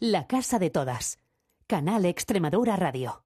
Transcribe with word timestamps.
La 0.00 0.28
Casa 0.28 0.60
de 0.60 0.70
Todas. 0.70 1.18
Canal 1.66 2.04
Extremadura 2.04 2.76
Radio. 2.76 3.24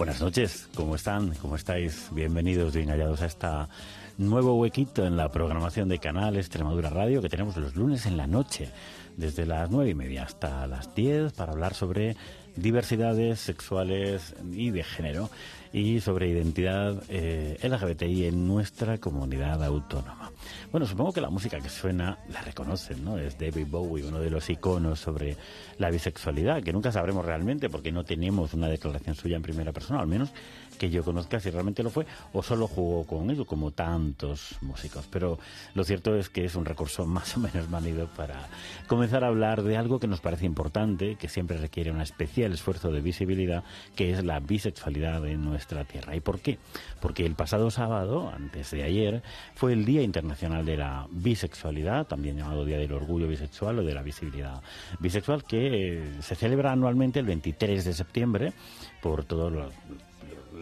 Buenas 0.00 0.22
noches, 0.22 0.66
¿cómo 0.74 0.94
están? 0.94 1.34
¿Cómo 1.42 1.56
estáis? 1.56 2.08
Bienvenidos, 2.10 2.74
bien 2.74 2.88
hallados 2.88 3.20
a 3.20 3.26
esta 3.26 3.68
nuevo 4.16 4.54
huequito 4.54 5.04
en 5.04 5.18
la 5.18 5.30
programación 5.30 5.90
de 5.90 5.98
Canal 5.98 6.38
Extremadura 6.38 6.88
Radio 6.88 7.20
que 7.20 7.28
tenemos 7.28 7.54
los 7.58 7.76
lunes 7.76 8.06
en 8.06 8.16
la 8.16 8.26
noche, 8.26 8.70
desde 9.18 9.44
las 9.44 9.70
nueve 9.70 9.90
y 9.90 9.94
media 9.94 10.22
hasta 10.22 10.66
las 10.66 10.94
diez, 10.94 11.34
para 11.34 11.52
hablar 11.52 11.74
sobre 11.74 12.16
diversidades 12.56 13.40
sexuales 13.40 14.34
y 14.52 14.70
de 14.70 14.82
género 14.82 15.30
y 15.72 16.00
sobre 16.00 16.28
identidad 16.28 17.02
eh, 17.08 17.58
LGBTI 17.62 18.26
en 18.26 18.48
nuestra 18.48 18.98
comunidad 18.98 19.62
autónoma. 19.62 20.32
Bueno, 20.72 20.86
supongo 20.86 21.12
que 21.12 21.20
la 21.20 21.30
música 21.30 21.60
que 21.60 21.68
suena 21.68 22.18
la 22.28 22.42
reconocen, 22.42 23.04
¿no? 23.04 23.18
Es 23.18 23.38
David 23.38 23.66
Bowie, 23.68 24.04
uno 24.04 24.18
de 24.18 24.30
los 24.30 24.50
iconos 24.50 24.98
sobre 24.98 25.36
la 25.78 25.90
bisexualidad, 25.90 26.62
que 26.62 26.72
nunca 26.72 26.90
sabremos 26.90 27.24
realmente 27.24 27.68
porque 27.68 27.92
no 27.92 28.04
tenemos 28.04 28.52
una 28.54 28.68
declaración 28.68 29.14
suya 29.14 29.36
en 29.36 29.42
primera 29.42 29.72
persona, 29.72 30.00
al 30.00 30.08
menos 30.08 30.30
que 30.80 30.88
yo 30.88 31.04
conozca 31.04 31.38
si 31.38 31.50
realmente 31.50 31.82
lo 31.82 31.90
fue 31.90 32.06
o 32.32 32.42
solo 32.42 32.66
jugó 32.66 33.04
con 33.04 33.30
ello, 33.30 33.44
como 33.44 33.70
tantos 33.70 34.56
músicos. 34.62 35.06
Pero 35.10 35.38
lo 35.74 35.84
cierto 35.84 36.16
es 36.16 36.30
que 36.30 36.46
es 36.46 36.54
un 36.54 36.64
recurso 36.64 37.04
más 37.06 37.36
o 37.36 37.40
menos 37.40 37.68
manido 37.68 38.08
para 38.16 38.48
comenzar 38.86 39.22
a 39.22 39.26
hablar 39.26 39.62
de 39.62 39.76
algo 39.76 40.00
que 40.00 40.06
nos 40.06 40.22
parece 40.22 40.46
importante, 40.46 41.16
que 41.16 41.28
siempre 41.28 41.58
requiere 41.58 41.90
un 41.90 42.00
especial 42.00 42.54
esfuerzo 42.54 42.90
de 42.90 43.02
visibilidad, 43.02 43.62
que 43.94 44.10
es 44.10 44.24
la 44.24 44.40
bisexualidad 44.40 45.26
en 45.26 45.44
nuestra 45.44 45.84
tierra. 45.84 46.16
¿Y 46.16 46.20
por 46.20 46.40
qué? 46.40 46.58
Porque 47.02 47.26
el 47.26 47.34
pasado 47.34 47.70
sábado, 47.70 48.32
antes 48.34 48.70
de 48.70 48.82
ayer, 48.82 49.22
fue 49.54 49.74
el 49.74 49.84
Día 49.84 50.00
Internacional 50.00 50.64
de 50.64 50.78
la 50.78 51.06
Bisexualidad, 51.10 52.06
también 52.06 52.38
llamado 52.38 52.64
Día 52.64 52.78
del 52.78 52.92
Orgullo 52.92 53.28
Bisexual 53.28 53.80
o 53.80 53.84
de 53.84 53.92
la 53.92 54.02
Visibilidad 54.02 54.62
Bisexual, 54.98 55.44
que 55.44 55.98
eh, 55.98 56.22
se 56.22 56.36
celebra 56.36 56.72
anualmente 56.72 57.20
el 57.20 57.26
23 57.26 57.84
de 57.84 57.92
septiembre 57.92 58.54
por 59.02 59.24
todos 59.24 59.52
los 59.52 59.74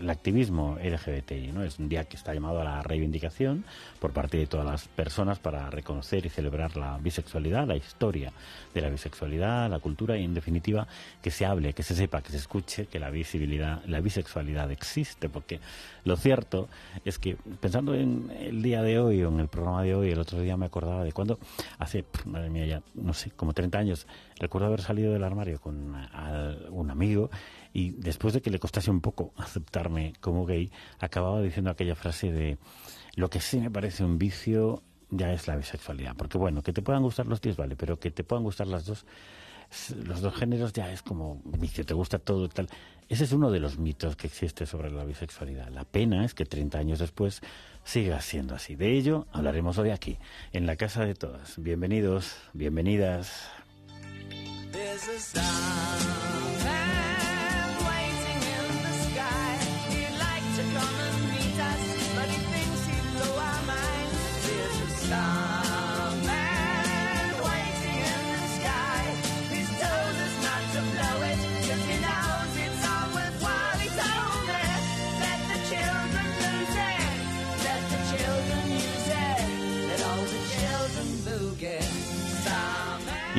el 0.01 0.11
activismo 0.11 0.79
LGBTI, 0.83 1.53
¿no? 1.53 1.65
Es 1.65 1.79
un 1.79 1.89
día 1.89 2.05
que 2.05 2.17
está 2.17 2.35
llamado 2.35 2.61
a 2.61 2.65
la 2.65 2.83
reivindicación 2.83 3.65
por 4.01 4.13
parte 4.13 4.37
de 4.37 4.47
todas 4.47 4.67
las 4.67 4.89
personas 4.89 5.39
para 5.39 5.71
reconocer 5.71 6.27
y 6.27 6.29
celebrar 6.29 6.77
la 6.77 6.99
bisexualidad, 6.99 7.67
la 7.67 7.77
historia 7.77 8.33
de 8.75 8.81
la 8.81 8.91
bisexualidad, 8.91 9.71
la 9.71 9.79
cultura 9.79 10.17
y 10.17 10.25
en 10.25 10.35
definitiva 10.35 10.87
que 11.23 11.31
se 11.31 11.47
hable, 11.47 11.73
que 11.73 11.83
se 11.83 11.95
sepa, 11.95 12.23
que 12.23 12.31
se 12.31 12.39
escuche 12.39 12.87
que 12.87 12.99
la 12.99 13.11
visibilidad, 13.11 13.85
la 13.87 14.01
bisexualidad 14.01 14.71
existe, 14.71 15.29
porque 15.29 15.61
lo 16.05 16.17
cierto 16.17 16.69
es 17.05 17.19
que 17.19 17.37
pensando 17.61 17.95
en 17.95 18.31
el 18.39 18.63
día 18.63 18.83
de 18.83 18.99
hoy 18.99 19.23
o 19.23 19.29
en 19.29 19.41
el 19.41 19.49
programa 19.49 19.83
de 19.83 19.95
hoy, 19.95 20.11
el 20.11 20.19
otro 20.19 20.41
día 20.41 20.57
me 20.57 20.67
acordaba 20.67 21.05
de 21.05 21.13
cuando 21.13 21.39
hace, 21.79 22.05
madre 22.25 22.51
mía, 22.51 22.67
ya 22.67 22.83
no 22.95 23.15
sé, 23.15 23.31
como 23.31 23.53
30 23.53 23.79
años, 23.79 24.07
recuerdo 24.39 24.69
haber 24.69 24.83
salido 24.83 25.13
del 25.13 25.25
armario 25.25 25.61
con 25.61 25.95
un 26.71 26.91
amigo 26.91 27.31
y 27.73 27.91
después 27.91 28.35
de 28.35 28.43
que 28.43 28.51
le 28.51 28.59
costase 28.59 28.91
un 28.91 29.01
poco 29.01 29.33
aceptarme 29.39 30.15
como 30.21 30.47
gay, 30.47 30.71
acababa 30.99 31.41
diciendo 31.43 31.71
aquella 31.71 31.95
frase 31.95 32.33
de 32.33 32.59
lo 33.15 33.31
que 33.31 33.41
sí 33.41 33.59
me 33.59 33.71
parece 33.71 34.05
un 34.05 34.19
vicio 34.19 34.83
ya 35.11 35.33
es 35.33 35.47
la 35.47 35.57
bisexualidad. 35.57 36.15
Porque 36.17 36.39
bueno, 36.39 36.63
que 36.63 36.73
te 36.73 36.83
puedan 36.83 37.03
gustar 37.03 37.27
los 37.27 37.41
tíos, 37.41 37.57
vale, 37.57 37.77
pero 37.77 37.99
que 37.99 38.11
te 38.11 38.25
puedan 38.25 38.45
gustar 38.45 38.67
las 38.67 38.87
dos, 38.87 39.07
los 40.05 40.21
dos 40.21 40.35
géneros 40.35 40.73
ya 40.73 40.93
es 40.93 41.03
como 41.03 41.41
vicio, 41.45 41.85
te 41.85 41.95
gusta 41.95 42.19
todo 42.19 42.47
y 42.47 42.49
tal. 42.49 42.69
Ese 43.09 43.25
es 43.25 43.33
uno 43.33 43.51
de 43.51 43.59
los 43.59 43.79
mitos 43.79 44.17
que 44.17 44.27
existe 44.27 44.67
sobre 44.67 44.91
la 44.91 45.05
bisexualidad. 45.05 45.69
La 45.71 45.85
pena 45.85 46.25
es 46.25 46.35
que 46.35 46.45
30 46.45 46.79
años 46.79 46.99
después 46.99 47.41
siga 47.85 48.21
siendo 48.21 48.55
así. 48.55 48.77
De 48.77 48.93
ello 48.93 49.27
hablaremos 49.33 49.79
hoy 49.79 49.91
aquí, 49.91 50.19
en 50.53 50.67
la 50.67 50.77
casa 50.77 51.05
de 51.05 51.15
todas. 51.15 51.55
Bienvenidos, 51.61 52.37
bienvenidas. 52.53 53.51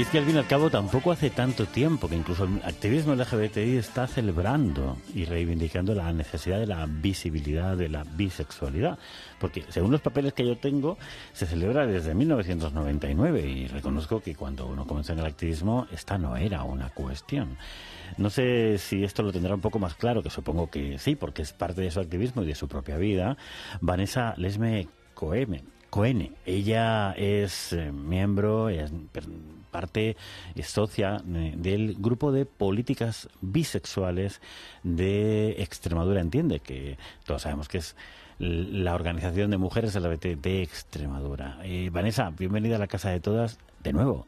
Es 0.10 0.12
que 0.12 0.18
al 0.18 0.26
fin 0.26 0.38
y 0.38 0.40
al 0.40 0.48
cabo 0.48 0.72
tampoco 0.72 1.12
hace 1.12 1.30
tanto 1.30 1.68
tiempo 1.68 2.08
que 2.10 2.16
incluso 2.16 2.46
el 2.46 2.62
activismo 2.64 3.14
LGBTI 3.14 3.78
está 3.78 4.08
celebrando 4.08 4.98
y 5.14 5.26
reivindicando 5.26 5.94
la 5.94 6.12
necesidad 6.14 6.58
de 6.58 6.66
la 6.66 6.88
visibilidad 6.88 7.78
de 7.78 7.90
la 7.90 8.04
bisexualidad. 8.04 8.98
Porque 9.40 9.66
según 9.70 9.92
los 9.92 10.02
papeles 10.02 10.34
que 10.34 10.48
yo 10.48 10.58
tengo, 10.58 10.98
se 11.34 11.46
celebra 11.46 11.86
desde 11.86 12.16
1999 12.16 13.42
y 13.42 13.68
reconozco 13.68 14.20
que 14.20 14.34
cuando 14.34 14.66
uno 14.66 14.88
comenzó 14.88 15.14
en 15.14 15.20
el 15.20 15.26
activismo 15.26 15.86
esta 15.92 16.18
no 16.18 16.36
era 16.38 16.64
una 16.64 16.90
cuestión. 16.90 17.58
No 18.18 18.32
sé 18.32 18.80
si 18.80 19.04
esto 19.04 19.22
lo 19.22 19.32
tendrá 19.32 19.54
un 19.54 19.62
poco 19.62 19.78
más 19.78 19.94
claro, 19.94 20.24
que 20.24 20.32
supongo 20.32 20.72
que 20.72 20.98
sí, 20.98 21.16
porque 21.16 21.44
es 21.44 21.54
parte 21.54 21.82
de 21.82 21.92
su 21.92 22.00
activismo 22.00 22.42
y 22.42 22.48
de 22.48 22.56
su 22.56 22.68
propia 22.68 22.98
vida. 22.98 23.38
Vanessa 23.82 24.34
Lesme 24.38 24.88
Coeme 25.14 25.79
Coene. 25.90 26.34
Ella 26.46 27.14
es 27.18 27.74
eh, 27.74 27.92
miembro, 27.92 28.70
es 28.70 28.92
parte, 29.72 30.16
es 30.56 30.68
socia 30.68 31.22
del 31.24 31.96
grupo 32.00 32.32
de 32.32 32.46
políticas 32.46 33.30
bisexuales 33.42 34.42
de 34.84 35.62
Extremadura. 35.62 36.22
Entiende 36.22 36.60
que 36.60 36.98
todos 37.26 37.44
sabemos 37.44 37.68
que 37.68 37.80
es 37.80 37.96
la 38.40 38.96
organización 38.96 39.52
de 39.52 39.58
mujeres 39.58 39.96
LGBT 39.96 40.42
de 40.42 40.62
Extremadura. 40.62 41.60
Eh, 41.64 41.90
Vanessa, 41.92 42.32
bienvenida 42.38 42.78
a 42.78 42.80
la 42.80 42.88
Casa 42.88 43.10
de 43.10 43.20
Todas 43.20 43.60
de 43.84 43.94
nuevo. 43.94 44.28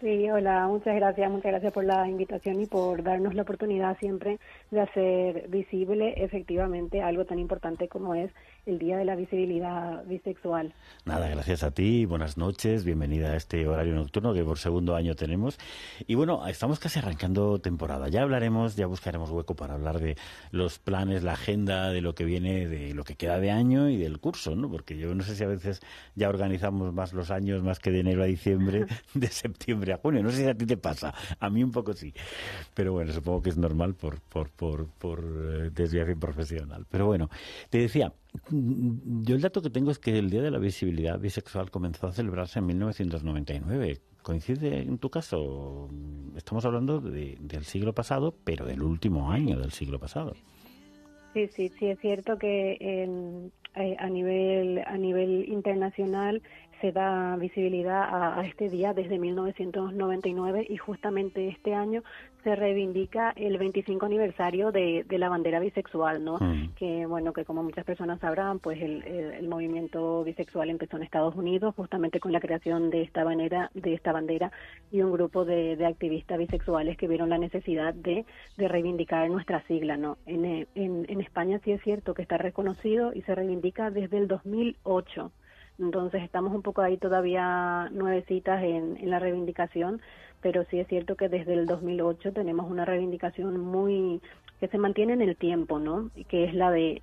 Sí, 0.00 0.30
hola, 0.30 0.66
muchas 0.66 0.94
gracias, 0.96 1.30
muchas 1.30 1.52
gracias 1.52 1.72
por 1.72 1.84
la 1.84 2.06
invitación 2.06 2.60
y 2.60 2.66
por 2.66 3.02
darnos 3.02 3.34
la 3.34 3.42
oportunidad 3.42 3.96
siempre 3.98 4.38
de 4.74 4.80
hacer 4.80 5.48
visible 5.48 6.14
efectivamente 6.16 7.00
algo 7.00 7.24
tan 7.24 7.38
importante 7.38 7.88
como 7.88 8.14
es 8.14 8.30
el 8.66 8.78
Día 8.78 8.96
de 8.96 9.04
la 9.04 9.14
Visibilidad 9.14 10.04
Bisexual. 10.06 10.74
Nada, 11.04 11.28
gracias 11.28 11.62
a 11.62 11.70
ti, 11.70 12.06
buenas 12.06 12.38
noches, 12.38 12.84
bienvenida 12.84 13.32
a 13.32 13.36
este 13.36 13.66
horario 13.68 13.94
nocturno 13.94 14.32
que 14.34 14.42
por 14.42 14.58
segundo 14.58 14.96
año 14.96 15.14
tenemos. 15.14 15.58
Y 16.06 16.14
bueno, 16.14 16.46
estamos 16.46 16.78
casi 16.80 16.98
arrancando 16.98 17.58
temporada. 17.58 18.08
Ya 18.08 18.22
hablaremos, 18.22 18.74
ya 18.74 18.86
buscaremos 18.86 19.30
hueco 19.30 19.54
para 19.54 19.74
hablar 19.74 20.00
de 20.00 20.16
los 20.50 20.78
planes, 20.78 21.22
la 21.22 21.34
agenda, 21.34 21.90
de 21.90 22.00
lo 22.00 22.14
que 22.14 22.24
viene, 22.24 22.66
de 22.66 22.94
lo 22.94 23.04
que 23.04 23.16
queda 23.16 23.38
de 23.38 23.50
año 23.50 23.88
y 23.88 23.96
del 23.96 24.18
curso, 24.18 24.56
¿no? 24.56 24.70
Porque 24.70 24.96
yo 24.96 25.14
no 25.14 25.22
sé 25.22 25.36
si 25.36 25.44
a 25.44 25.48
veces 25.48 25.80
ya 26.14 26.28
organizamos 26.28 26.92
más 26.92 27.12
los 27.12 27.30
años, 27.30 27.62
más 27.62 27.78
que 27.78 27.90
de 27.90 28.00
enero 28.00 28.22
a 28.22 28.26
diciembre, 28.26 28.86
de 29.14 29.28
septiembre 29.28 29.92
a 29.92 29.98
junio. 29.98 30.22
No 30.22 30.30
sé 30.30 30.38
si 30.38 30.48
a 30.48 30.54
ti 30.54 30.66
te 30.66 30.76
pasa, 30.76 31.14
a 31.38 31.50
mí 31.50 31.62
un 31.62 31.70
poco 31.70 31.92
sí. 31.92 32.12
Pero 32.74 32.92
bueno, 32.92 33.12
supongo 33.12 33.42
que 33.42 33.50
es 33.50 33.56
normal 33.56 33.94
por, 33.94 34.20
por, 34.20 34.50
por, 34.50 34.63
por 34.98 35.20
eh, 35.24 35.70
desviación 35.72 36.20
profesional. 36.20 36.86
Pero 36.90 37.06
bueno, 37.06 37.30
te 37.70 37.78
decía, 37.78 38.12
yo 38.50 39.34
el 39.34 39.40
dato 39.40 39.62
que 39.62 39.70
tengo 39.70 39.90
es 39.90 39.98
que 39.98 40.18
el 40.18 40.30
Día 40.30 40.42
de 40.42 40.50
la 40.50 40.58
Visibilidad 40.58 41.18
Bisexual 41.18 41.70
comenzó 41.70 42.06
a 42.06 42.12
celebrarse 42.12 42.58
en 42.58 42.66
1999. 42.66 44.00
¿Coincide 44.22 44.80
en 44.80 44.98
tu 44.98 45.10
caso? 45.10 45.90
Estamos 46.36 46.64
hablando 46.64 47.00
del 47.00 47.64
siglo 47.64 47.92
pasado, 47.94 48.34
pero 48.44 48.64
del 48.64 48.82
último 48.82 49.30
año 49.30 49.58
del 49.58 49.72
siglo 49.72 49.98
pasado. 49.98 50.34
Sí, 51.34 51.48
sí, 51.48 51.68
sí, 51.78 51.86
es 51.86 51.98
cierto 51.98 52.38
que 52.38 52.78
eh, 52.80 53.96
a 53.98 54.08
nivel 54.08 54.78
a 54.86 54.96
nivel 54.96 55.48
internacional 55.48 56.42
se 56.84 56.92
da 56.92 57.34
visibilidad 57.36 58.38
a, 58.38 58.44
este 58.44 58.68
día 58.68 58.92
desde 58.92 59.18
1999 59.18 60.66
y 60.68 60.76
justamente 60.76 61.48
este 61.48 61.74
año 61.74 62.02
se 62.42 62.54
reivindica 62.56 63.32
el 63.36 63.56
25 63.56 64.04
aniversario 64.04 64.70
de, 64.70 65.06
la 65.08 65.30
bandera 65.30 65.60
bisexual, 65.60 66.22
¿no? 66.22 66.36
Mm. 66.38 66.74
Que 66.74 67.06
bueno, 67.06 67.32
que 67.32 67.46
como 67.46 67.62
muchas 67.62 67.86
personas 67.86 68.20
sabrán, 68.20 68.58
pues 68.58 68.82
el, 68.82 69.48
movimiento 69.48 70.24
bisexual 70.24 70.68
empezó 70.68 70.98
en 70.98 71.04
Estados 71.04 71.34
Unidos 71.36 71.74
justamente 71.74 72.20
con 72.20 72.32
la 72.32 72.40
creación 72.40 72.90
de 72.90 73.00
esta 73.00 73.24
bandera, 73.24 73.70
de 73.72 73.94
esta 73.94 74.12
bandera 74.12 74.52
y 74.90 75.00
un 75.00 75.10
grupo 75.10 75.46
de, 75.46 75.82
activistas 75.86 76.36
bisexuales 76.36 76.98
que 76.98 77.08
vieron 77.08 77.30
la 77.30 77.38
necesidad 77.38 77.94
de, 77.94 78.26
reivindicar 78.58 79.30
nuestra 79.30 79.62
sigla, 79.68 79.96
¿no? 79.96 80.18
En, 80.26 80.44
en, 80.44 80.66
en 81.08 81.20
España 81.22 81.62
sí 81.64 81.72
es 81.72 81.82
cierto 81.82 82.12
que 82.12 82.20
está 82.20 82.36
reconocido 82.36 83.14
y 83.14 83.22
se 83.22 83.34
reivindica 83.34 83.90
desde 83.90 84.18
el 84.18 84.28
2008 84.28 85.32
Entonces 85.78 86.22
estamos 86.22 86.54
un 86.54 86.62
poco 86.62 86.82
ahí 86.82 86.96
todavía 86.96 87.88
nuevecitas 87.92 88.62
en, 88.62 88.96
en 88.96 89.10
la 89.10 89.18
reivindicación, 89.18 90.00
pero 90.40 90.64
sí 90.70 90.78
es 90.78 90.88
cierto 90.88 91.16
que 91.16 91.28
desde 91.28 91.54
el 91.54 91.66
2008 91.66 92.32
tenemos 92.32 92.70
una 92.70 92.84
reivindicación 92.84 93.58
muy 93.58 94.20
que 94.60 94.68
se 94.68 94.78
mantiene 94.78 95.14
en 95.14 95.22
el 95.22 95.36
tiempo, 95.36 95.78
¿no? 95.78 96.10
Que 96.28 96.44
es 96.44 96.54
la 96.54 96.70
de 96.70 97.00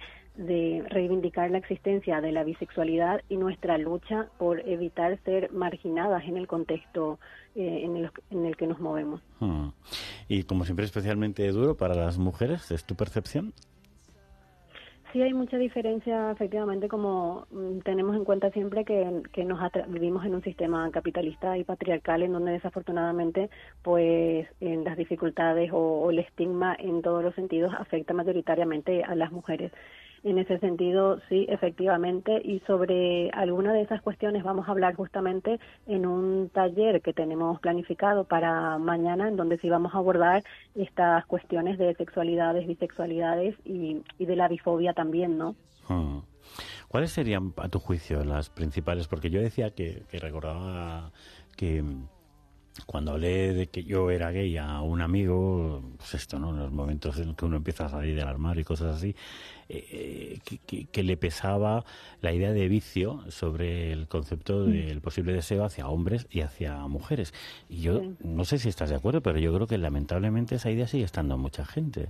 reivindicar 0.90 1.52
la 1.52 1.58
existencia 1.58 2.22
de 2.22 2.32
la 2.32 2.44
bisexualidad 2.44 3.22
y 3.30 3.38
nuestra 3.38 3.78
lucha 3.78 4.30
por 4.38 4.62
evitar 4.68 5.20
ser 5.24 5.52
marginadas 5.52 6.24
en 6.24 6.38
el 6.38 6.48
contexto 6.48 7.20
eh, 7.54 7.82
en, 7.84 7.98
el, 7.98 8.12
en, 8.30 8.46
el, 8.46 8.56
que 8.56 8.66
nos 8.66 8.80
movemos. 8.80 9.22
Hmm. 9.40 9.70
Y 10.30 10.44
como 10.44 10.64
siempre 10.64 10.86
especialmente 10.86 11.48
duro 11.52 11.76
para 11.76 11.96
las 11.96 12.18
mujeres, 12.18 12.72
¿es 12.72 12.86
tu 12.86 12.96
percepción? 12.96 13.54
Sí, 15.12 15.22
hay 15.22 15.34
mucha 15.34 15.58
diferencia, 15.58 16.32
efectivamente, 16.32 16.88
como 16.88 17.46
mm, 17.52 17.80
tenemos 17.80 18.16
en 18.16 18.24
cuenta 18.24 18.50
siempre 18.52 18.86
que, 18.86 19.24
que 19.34 19.44
nos 19.44 19.60
vivimos 19.90 20.26
en 20.26 20.36
un 20.36 20.42
sistema 20.42 20.90
capitalista 20.90 21.58
y 21.58 21.66
patriarcal 21.66 22.24
en 22.24 22.32
donde 22.32 22.54
desafortunadamente, 22.54 23.50
pues, 23.82 24.48
en 24.62 24.86
las 24.86 24.96
dificultades 24.96 25.70
o 25.74 26.10
el 26.12 26.20
estigma 26.20 26.78
en 26.80 27.02
todos 27.02 27.24
los 27.24 27.36
sentidos 27.36 27.74
afecta 27.78 28.14
mayoritariamente 28.14 29.04
a 29.04 29.16
las 29.16 29.34
mujeres. 29.34 29.74
En 30.24 30.38
ese 30.38 30.60
sentido, 30.60 31.20
sí, 31.30 31.48
efectivamente, 31.50 32.40
y 32.44 32.60
sobre 32.68 33.32
alguna 33.32 33.74
de 33.74 33.82
esas 33.82 34.04
cuestiones 34.04 34.44
vamos 34.44 34.68
a 34.68 34.72
hablar 34.72 34.94
justamente 34.94 35.60
en 35.88 36.06
un 36.06 36.50
taller 36.50 37.02
que 37.02 37.12
tenemos 37.12 37.60
planificado 37.60 38.24
para 38.26 38.78
mañana, 38.78 39.28
en 39.28 39.36
donde 39.36 39.58
sí 39.58 39.68
vamos 39.68 39.96
a 39.96 39.98
abordar 39.98 40.44
estas 40.76 41.26
cuestiones 41.26 41.80
de 41.80 41.96
sexualidades, 41.96 42.68
bisexualidades 42.68 43.56
y, 43.66 44.04
de 44.20 44.36
la 44.36 44.48
bifobia 44.48 44.94
también, 44.94 45.40
¿no? 45.40 45.56
Hmm. 45.90 46.20
¿Cuáles 46.88 47.12
serían, 47.12 47.54
a 47.58 47.70
tu 47.70 47.80
juicio, 47.80 48.24
las 48.24 48.52
principales? 48.52 49.08
Porque 49.08 49.32
yo 49.32 49.42
decía 49.42 49.72
que, 49.72 50.04
que 50.08 50.20
recordaba 50.20 51.12
que 51.58 51.84
cuando 52.86 53.12
hablé 53.12 53.54
de 53.54 53.68
que 53.68 53.84
yo 53.84 54.12
era 54.12 54.32
gay 54.32 54.58
a 54.58 54.82
un 54.82 55.02
amigo, 55.02 55.82
pues 55.98 56.14
esto, 56.16 56.40
¿no? 56.40 56.50
En 56.52 56.58
los 56.58 56.72
momentos 56.72 57.18
en 57.20 57.36
que 57.36 57.46
uno 57.46 57.58
empieza 57.58 57.86
a 57.86 57.90
salir 57.90 58.16
del 58.16 58.28
armario 58.28 58.62
y 58.62 58.64
cosas 58.64 58.98
así, 58.98 59.16
eh, 59.70 60.40
que, 60.92 61.04
le 61.04 61.18
pesaba 61.18 61.86
la 62.22 62.34
idea 62.34 62.52
de 62.52 62.68
vicio 62.68 63.22
sobre 63.30 63.92
el 63.92 64.08
concepto 64.08 64.60
mm. 64.60 64.72
del 64.72 65.02
posible 65.02 65.34
deseo 65.34 65.64
hacia 65.64 65.88
hombres 65.88 66.28
y 66.30 66.42
hacia 66.42 66.76
mujeres. 66.88 67.34
Y 67.70 67.82
yo 67.82 68.02
no 68.20 68.46
sé 68.46 68.58
si 68.60 68.70
estás 68.70 68.90
de 68.90 68.96
acuerdo, 68.96 69.22
pero 69.22 69.40
yo 69.40 69.54
creo 69.54 69.68
que 69.68 69.78
lamentablemente 69.78 70.56
esa 70.56 70.72
idea 70.72 70.88
sigue 70.88 71.06
estando 71.06 71.36
en 71.36 71.42
mucha 71.42 71.66
gente. 71.66 72.10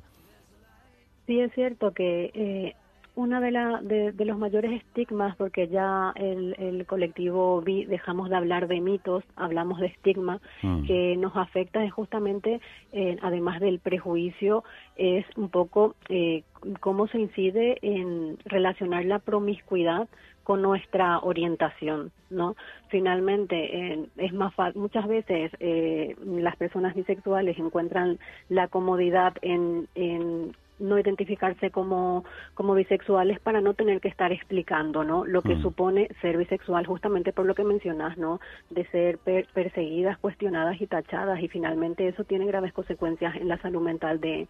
Sí, 1.27 1.39
es 1.39 1.53
cierto 1.53 1.93
que 1.93 2.31
eh, 2.33 2.75
una 3.15 3.41
de, 3.41 3.51
la, 3.51 3.81
de, 3.81 4.13
los 4.25 4.37
mayores 4.37 4.71
estigmas, 4.71 5.35
porque 5.35 5.67
ya 5.67 6.13
el, 6.15 6.55
el 6.57 6.85
colectivo 6.85 7.61
vi, 7.61 7.85
dejamos 7.85 8.29
de 8.29 8.35
hablar 8.37 8.67
de 8.67 8.79
mitos, 8.79 9.23
hablamos 9.35 9.79
de 9.79 9.87
estigma, 9.87 10.39
mm. 10.61 10.85
que 10.85 11.17
nos 11.17 11.35
afecta 11.35 11.83
es 11.83 11.91
justamente, 11.91 12.61
eh, 12.93 13.17
además 13.21 13.59
del 13.59 13.79
prejuicio, 13.79 14.63
es 14.95 15.25
un 15.35 15.49
poco 15.49 15.95
eh, 16.09 16.43
cómo 16.79 17.07
se 17.07 17.19
incide 17.19 17.77
en 17.81 18.37
relacionar 18.45 19.05
la 19.05 19.19
promiscuidad 19.19 20.07
con 20.43 20.61
nuestra 20.61 21.19
orientación, 21.19 22.11
¿no? 22.29 22.55
Finalmente, 22.89 23.93
eh, 23.93 24.05
es 24.17 24.33
más 24.33 24.53
muchas 24.75 25.07
veces 25.07 25.51
eh, 25.59 26.15
las 26.25 26.55
personas 26.55 26.95
bisexuales 26.95 27.57
encuentran 27.59 28.19
la 28.49 28.67
comodidad 28.67 29.33
en, 29.41 29.87
en 29.95 30.55
no 30.81 30.99
identificarse 30.99 31.71
como, 31.71 32.25
como 32.53 32.73
bisexuales 32.73 33.39
para 33.39 33.61
no 33.61 33.73
tener 33.73 34.01
que 34.01 34.07
estar 34.07 34.31
explicando, 34.31 35.03
¿no? 35.03 35.25
Lo 35.25 35.41
que 35.41 35.55
mm. 35.55 35.61
supone 35.61 36.09
ser 36.21 36.37
bisexual 36.37 36.85
justamente 36.85 37.31
por 37.31 37.45
lo 37.45 37.55
que 37.55 37.63
mencionas, 37.63 38.17
¿no? 38.17 38.39
De 38.69 38.85
ser 38.87 39.19
perseguidas, 39.19 40.17
cuestionadas 40.17 40.81
y 40.81 40.87
tachadas 40.87 41.41
y 41.41 41.47
finalmente 41.47 42.07
eso 42.07 42.23
tiene 42.23 42.45
graves 42.45 42.73
consecuencias 42.73 43.35
en 43.35 43.47
la 43.47 43.61
salud 43.61 43.81
mental 43.81 44.19
de, 44.19 44.47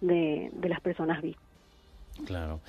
de, 0.00 0.50
las 0.68 0.80
personas 0.80 1.22
bis. 1.22 1.36
Claro. 2.26 2.60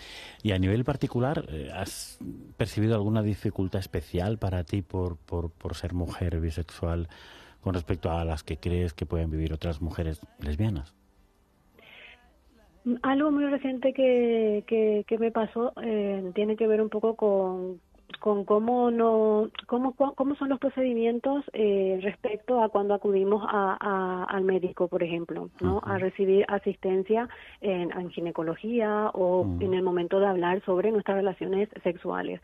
Y 0.41 0.51
a 0.51 0.59
nivel 0.59 0.83
particular, 0.83 1.45
eh, 1.49 1.69
¿has 1.73 2.19
percibido 2.57 2.95
alguna 2.95 3.21
dificultad 3.21 3.79
especial 3.79 4.37
para 4.37 4.63
ti 4.63 4.81
por, 4.81 5.17
por, 5.17 5.51
por 5.51 5.75
ser 5.75 5.93
mujer 5.93 6.39
bisexual 6.39 7.07
con 7.61 7.75
respecto 7.75 8.11
a 8.11 8.25
las 8.25 8.43
que 8.43 8.57
crees 8.57 8.93
que 8.93 9.05
pueden 9.05 9.29
vivir 9.29 9.53
otras 9.53 9.81
mujeres 9.81 10.19
lesbianas? 10.39 10.93
Algo 13.01 13.31
muy 13.31 13.45
reciente 13.45 13.93
que, 13.93 14.63
que, 14.67 15.17
me 15.17 15.31
pasó 15.31 15.73
eh, 15.81 16.31
tiene 16.35 16.55
que 16.55 16.67
ver 16.67 16.81
un 16.81 16.89
poco 16.89 17.15
con, 17.15 17.79
con 18.19 18.45
cómo 18.45 18.91
no 18.91 19.49
cómo 19.65 19.93
cómo 19.93 20.35
son 20.35 20.49
los 20.49 20.59
procedimientos 20.59 21.43
eh, 21.53 21.99
respecto 22.03 22.61
a 22.61 22.69
cuando 22.69 22.93
acudimos 22.93 23.43
a, 23.47 24.25
al 24.29 24.43
médico 24.43 24.87
por 24.87 25.01
ejemplo 25.01 25.49
no 25.61 25.81
a 25.83 25.97
recibir 25.97 26.45
asistencia 26.47 27.27
en, 27.61 27.91
en 27.91 28.09
ginecología 28.11 29.09
o 29.13 29.43
mm. 29.43 29.61
en 29.63 29.73
el 29.73 29.81
momento 29.81 30.19
de 30.19 30.27
hablar 30.27 30.63
sobre 30.65 30.91
nuestras 30.91 31.17
relaciones 31.17 31.69
sexuales 31.83 32.39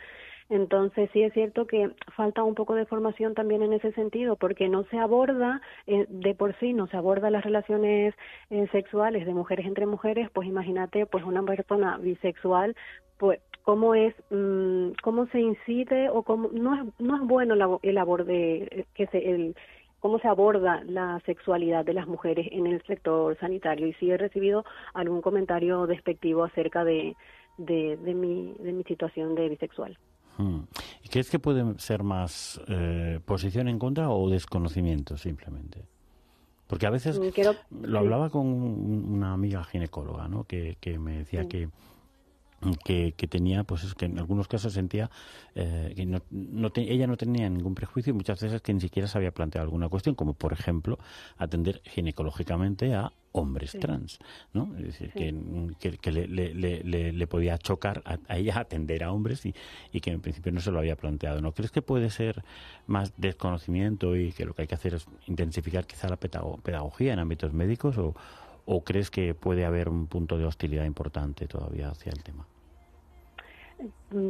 entonces 0.51 1.09
sí 1.13 1.23
es 1.23 1.31
cierto 1.33 1.65
que 1.65 1.91
falta 2.13 2.43
un 2.43 2.55
poco 2.55 2.75
de 2.75 2.85
formación 2.85 3.33
también 3.33 3.63
en 3.63 3.71
ese 3.71 3.93
sentido, 3.93 4.35
porque 4.35 4.67
no 4.67 4.83
se 4.83 4.97
aborda 4.99 5.61
eh, 5.87 6.05
de 6.09 6.35
por 6.35 6.53
sí, 6.59 6.73
no 6.73 6.87
se 6.87 6.97
aborda 6.97 7.29
las 7.29 7.45
relaciones 7.45 8.13
eh, 8.49 8.67
sexuales 8.73 9.25
de 9.25 9.33
mujeres 9.33 9.65
entre 9.65 9.85
mujeres, 9.85 10.29
pues 10.33 10.49
imagínate 10.49 11.05
pues 11.05 11.23
una 11.23 11.41
persona 11.43 11.97
bisexual, 11.99 12.75
pues 13.17 13.39
cómo 13.63 13.95
es, 13.95 14.13
mm, 14.29 14.89
cómo 15.01 15.25
se 15.27 15.39
incide 15.39 16.09
o 16.09 16.23
cómo 16.23 16.49
no 16.51 16.75
es 16.75 16.99
no 16.99 17.15
es 17.15 17.21
bueno 17.21 17.53
el 17.81 17.97
aborde 17.97 18.85
eh, 18.97 19.53
cómo 20.01 20.19
se 20.19 20.27
aborda 20.27 20.83
la 20.83 21.21
sexualidad 21.25 21.85
de 21.85 21.93
las 21.93 22.07
mujeres 22.07 22.47
en 22.51 22.67
el 22.67 22.81
sector 22.83 23.37
sanitario 23.39 23.87
y 23.87 23.93
sí 23.93 24.11
he 24.11 24.17
recibido 24.17 24.65
algún 24.93 25.21
comentario 25.21 25.87
despectivo 25.87 26.43
acerca 26.43 26.83
de, 26.83 27.15
de 27.57 28.13
mi, 28.13 28.53
de 28.59 28.73
mi 28.73 28.83
situación 28.83 29.35
de 29.35 29.47
bisexual. 29.47 29.97
Hmm. 30.37 30.61
¿Y 31.03 31.09
crees 31.09 31.29
que 31.29 31.39
puede 31.39 31.77
ser 31.79 32.03
más 32.03 32.59
eh, 32.67 33.19
posición 33.25 33.67
en 33.67 33.79
contra 33.79 34.09
o 34.09 34.29
desconocimiento 34.29 35.17
simplemente? 35.17 35.85
Porque 36.67 36.85
a 36.85 36.89
veces 36.89 37.19
mm, 37.19 37.83
lo 37.83 37.99
hablaba 37.99 38.29
con 38.29 38.47
una 38.47 39.33
amiga 39.33 39.63
ginecóloga, 39.63 40.27
¿no? 40.27 40.45
Que, 40.45 40.77
que 40.79 40.97
me 40.99 41.17
decía 41.17 41.47
que 41.47 41.69
que, 42.83 43.13
que, 43.17 43.27
tenía, 43.27 43.63
pues 43.63 43.83
es 43.83 43.95
que 43.95 44.05
en 44.05 44.19
algunos 44.19 44.47
casos 44.47 44.73
sentía 44.73 45.09
eh, 45.55 45.93
que 45.95 46.05
no, 46.05 46.21
no 46.29 46.71
ella 46.75 47.07
no 47.07 47.17
tenía 47.17 47.49
ningún 47.49 47.75
prejuicio 47.75 48.11
y 48.11 48.15
muchas 48.15 48.41
veces 48.41 48.61
que 48.61 48.73
ni 48.73 48.81
siquiera 48.81 49.07
se 49.07 49.17
había 49.17 49.31
planteado 49.31 49.63
alguna 49.65 49.89
cuestión, 49.89 50.15
como 50.15 50.33
por 50.33 50.53
ejemplo 50.53 50.99
atender 51.37 51.81
ginecológicamente 51.85 52.93
a 52.93 53.11
hombres 53.33 53.77
trans, 53.79 54.19
¿no? 54.53 54.75
Es 54.77 54.85
decir, 54.85 55.11
que, 55.11 55.97
que, 55.97 56.11
le, 56.11 56.27
le, 56.27 57.13
le, 57.13 57.27
podía 57.27 57.57
chocar 57.57 58.01
a, 58.05 58.37
ella 58.37 58.59
atender 58.59 59.03
a 59.03 59.11
hombres 59.11 59.45
y, 59.45 59.55
y, 59.91 60.01
que 60.01 60.11
en 60.11 60.21
principio 60.21 60.51
no 60.51 60.59
se 60.59 60.71
lo 60.71 60.79
había 60.79 60.95
planteado, 60.95 61.41
¿no? 61.41 61.53
¿Crees 61.53 61.71
que 61.71 61.81
puede 61.81 62.09
ser 62.09 62.43
más 62.87 63.13
desconocimiento 63.17 64.15
y 64.15 64.31
que 64.33 64.45
lo 64.45 64.53
que 64.53 64.63
hay 64.63 64.67
que 64.67 64.75
hacer 64.75 64.95
es 64.95 65.05
intensificar 65.27 65.85
quizá 65.85 66.09
la 66.09 66.17
pedagogía 66.17 67.13
en 67.13 67.19
ámbitos 67.19 67.53
médicos 67.53 67.97
o, 67.97 68.15
o 68.65 68.83
crees 68.83 69.09
que 69.09 69.33
puede 69.33 69.65
haber 69.65 69.89
un 69.89 70.07
punto 70.07 70.37
de 70.37 70.45
hostilidad 70.45 70.85
importante 70.85 71.47
todavía 71.47 71.89
hacia 71.89 72.11
el 72.11 72.23
tema? 72.23 72.45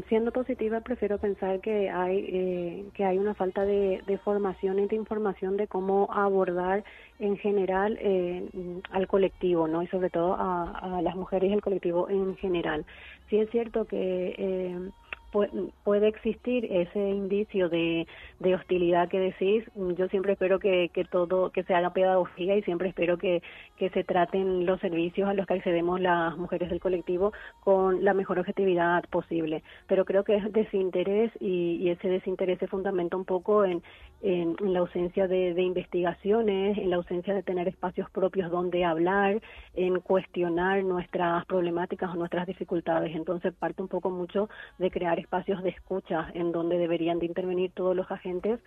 Siendo 0.08 0.32
positiva, 0.32 0.80
prefiero 0.82 1.18
pensar 1.18 1.60
que 1.60 1.90
hay 1.90 2.26
eh, 2.32 2.86
que 2.94 3.04
hay 3.04 3.18
una 3.18 3.34
falta 3.34 3.66
de, 3.66 4.20
formación 4.24 4.80
y 4.80 4.88
de 4.88 4.96
información 4.96 5.58
de 5.58 5.68
cómo 5.68 6.08
abordar 6.12 6.84
en 7.20 7.38
general 7.38 7.98
eh, 8.00 8.48
al 8.92 9.08
colectivo, 9.08 9.68
¿no? 9.68 9.82
Y 9.84 9.88
sobre 9.88 10.10
todo 10.10 10.36
a, 10.36 10.98
a 10.98 11.02
las 11.02 11.16
mujeres 11.16 11.50
y 11.50 11.54
el 11.54 11.62
colectivo 11.62 12.10
en 12.10 12.38
general. 12.38 12.86
Sí 13.30 13.40
es 13.40 13.50
cierto 13.50 13.86
que 13.86 14.36
eh, 14.38 14.92
puede 15.32 16.08
existir 16.08 16.66
ese 16.72 17.00
indicio 17.00 17.70
de, 17.70 18.08
hostilidad 18.54 19.10
que 19.10 19.20
decís. 19.20 19.64
Yo 19.98 20.08
siempre 20.10 20.34
espero 20.34 20.60
que, 20.60 20.90
que, 20.94 21.06
todo, 21.06 21.52
que 21.52 21.64
se 21.64 21.74
haga 21.74 21.94
pedagogía 21.94 22.56
y 22.56 22.64
siempre 22.64 22.90
espero 22.90 23.18
que, 23.18 23.42
que 23.78 23.90
se 23.90 24.04
traten 24.04 24.66
los 24.66 24.80
servicios 24.80 25.30
a 25.30 25.34
los 25.34 25.48
que 25.48 25.56
accedemos 25.56 26.00
las 26.00 26.38
mujeres 26.38 26.70
del 26.70 26.80
colectivo 26.80 27.34
con 27.64 28.04
la 28.04 28.14
mejor 28.14 28.40
objetividad 28.40 29.04
posible. 29.10 29.64
Pero 29.88 30.06
creo 30.06 30.24
que 30.24 30.36
es 30.36 30.52
desinterés 30.52 31.32
y, 31.40 31.90
ese 31.90 32.08
desinterés 32.08 32.60
se 32.60 32.68
fundamenta 32.68 33.18
un 33.18 33.26
poco 33.26 33.66
en, 33.66 33.82
en, 34.22 34.56
la 34.62 34.80
ausencia 34.80 35.28
de, 35.28 35.62
investigaciones, 35.62 36.78
en 36.78 36.90
la 36.90 36.98
ausencia 36.98 37.34
de 37.34 37.44
tener 37.44 37.68
espacios 37.68 38.10
propios 38.12 38.50
donde 38.52 38.86
hablar, 38.86 39.42
en 39.74 40.00
cuestionar 40.00 40.84
nuestras 40.84 41.46
problemáticas 41.46 42.12
o 42.12 42.16
nuestras 42.16 42.48
dificultades. 42.48 43.16
Entonces 43.16 43.54
parte 43.54 43.82
un 43.82 43.88
poco 43.88 44.10
mucho 44.10 44.50
de 44.78 44.92
crear 44.92 45.20
espacios 45.22 45.64
de 45.64 45.70
escucha 45.70 46.30
en 46.34 46.52
donde 46.52 46.78
deberían 46.78 47.20
de 47.20 47.26
intervenir 47.26 47.72
todos 47.72 47.96
los 47.96 48.10
agentes 48.12 48.60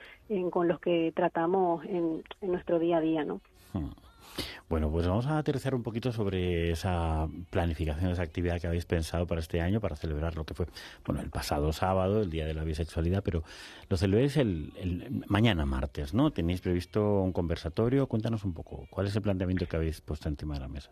con 0.50 0.68
los 0.68 0.80
que 0.80 1.12
tratamos 1.14 1.84
en, 1.84 2.22
nuestro 2.40 2.78
día 2.78 2.98
a 2.98 3.00
día, 3.00 3.24
¿no? 3.24 3.40
Hmm. 3.72 3.90
Bueno, 4.68 4.90
pues 4.90 5.06
vamos 5.06 5.26
a 5.26 5.38
aterrizar 5.38 5.74
un 5.74 5.82
poquito 5.82 6.10
sobre 6.10 6.70
esa 6.70 7.28
planificación, 7.50 8.10
esa 8.10 8.22
actividad 8.22 8.60
que 8.60 8.66
habéis 8.66 8.86
pensado 8.86 9.26
para 9.26 9.40
este 9.40 9.60
año, 9.60 9.80
para 9.80 9.94
celebrar 9.94 10.36
lo 10.36 10.44
que 10.44 10.54
fue, 10.54 10.66
bueno, 11.04 11.20
el 11.20 11.30
pasado 11.30 11.72
sábado, 11.72 12.22
el 12.22 12.30
Día 12.30 12.46
de 12.46 12.54
la 12.54 12.64
Bisexualidad, 12.64 13.22
pero 13.22 13.44
lo 13.88 13.96
celebréis 13.96 14.36
el, 14.36 14.72
el 14.76 15.24
mañana 15.28 15.66
martes, 15.66 16.14
¿no? 16.14 16.32
Tenéis 16.32 16.62
previsto 16.62 17.22
un 17.22 17.32
conversatorio. 17.32 18.08
Cuéntanos 18.08 18.44
un 18.44 18.54
poco, 18.54 18.86
¿cuál 18.90 19.06
es 19.06 19.14
el 19.14 19.22
planteamiento 19.22 19.66
que 19.66 19.76
habéis 19.76 20.00
puesto 20.00 20.28
encima 20.28 20.54
de 20.54 20.60
la 20.60 20.68
mesa? 20.68 20.90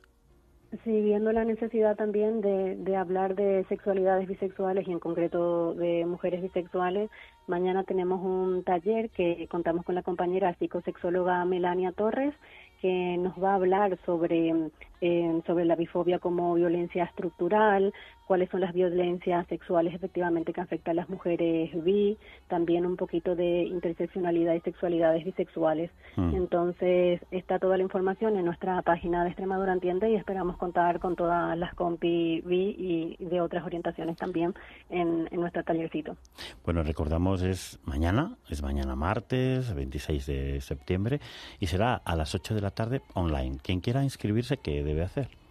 Sí, 0.85 1.03
viendo 1.03 1.33
la 1.33 1.45
necesidad 1.45 1.97
también 1.97 2.41
de, 2.41 2.77
de 2.77 2.97
hablar 2.97 3.35
de 3.35 3.63
sexualidades 3.69 4.27
bisexuales 4.27 4.89
y 4.89 4.93
en 4.93 5.01
concreto 5.01 5.75
de 5.75 6.07
mujeres 6.07 6.41
bisexuales, 6.41 7.11
mañana 7.47 7.85
tenemos 7.85 8.23
un 8.23 8.65
taller 8.65 9.11
que 9.11 9.47
contamos 9.51 9.85
con 9.85 9.95
la 9.95 10.03
compañera 10.03 10.55
psicosexóloga 10.55 11.45
Melania 11.45 11.93
Torres 11.93 12.35
que 12.83 13.17
nos 13.17 13.41
va 13.41 13.53
a 13.53 13.55
hablar 13.55 13.97
sobre, 14.05 14.71
eh, 15.01 15.43
sobre 15.47 15.65
la 15.65 15.77
bifobia 15.77 16.19
como 16.19 16.55
violencia 16.55 17.05
estructural, 17.05 17.95
cuáles 18.33 18.49
son 18.49 18.63
las 18.63 18.73
violencias 18.73 19.47
sexuales 19.49 19.93
efectivamente 19.93 20.55
que 20.55 20.63
afectan 20.63 20.93
a 20.93 21.03
las 21.03 21.11
mujeres 21.11 21.71
bi, 21.85 22.17
también 22.49 22.87
un 22.87 22.97
poquito 22.97 23.37
de 23.37 23.65
interseccionalidad 23.65 24.55
y 24.55 24.61
sexualidades 24.61 25.23
bisexuales. 25.23 25.91
Mm. 26.17 26.35
Entonces 26.35 27.21
está 27.31 27.59
toda 27.59 27.77
la 27.77 27.83
información 27.83 28.39
en 28.39 28.47
nuestra 28.47 28.81
página 28.81 29.23
de 29.23 29.29
Extremadura 29.29 29.75
Entiende 29.75 30.11
y 30.11 30.15
esperamos 30.15 30.57
contar 30.57 30.99
con 30.99 31.15
todas 31.15 31.59
las 31.59 31.75
compi 31.75 32.41
bi 32.41 32.75
y 33.21 33.23
de 33.23 33.43
otras 33.43 33.67
orientaciones 33.67 34.17
también 34.17 34.55
en, 34.89 35.29
en 35.31 35.39
nuestro 35.39 35.63
tallercito. 35.63 36.17
Bueno, 36.65 36.83
recordamos 36.83 37.43
es 37.43 37.81
mañana, 37.85 38.39
es 38.49 38.63
mañana 38.63 38.97
martes 38.97 39.75
26 39.75 40.25
de 40.25 40.61
septiembre 40.63 41.21
y 41.61 41.67
será 41.67 41.97
a 41.97 42.17
las 42.17 42.35
8 42.35 42.55
de 42.55 42.63
la 42.63 42.71
tarde 42.71 43.03
online. 43.13 43.59
Quien 43.63 43.81
quiera 43.81 44.03
inscribirse, 44.03 44.57
¿qué 44.57 44.83
debe 44.83 45.03
hacer? 45.03 45.42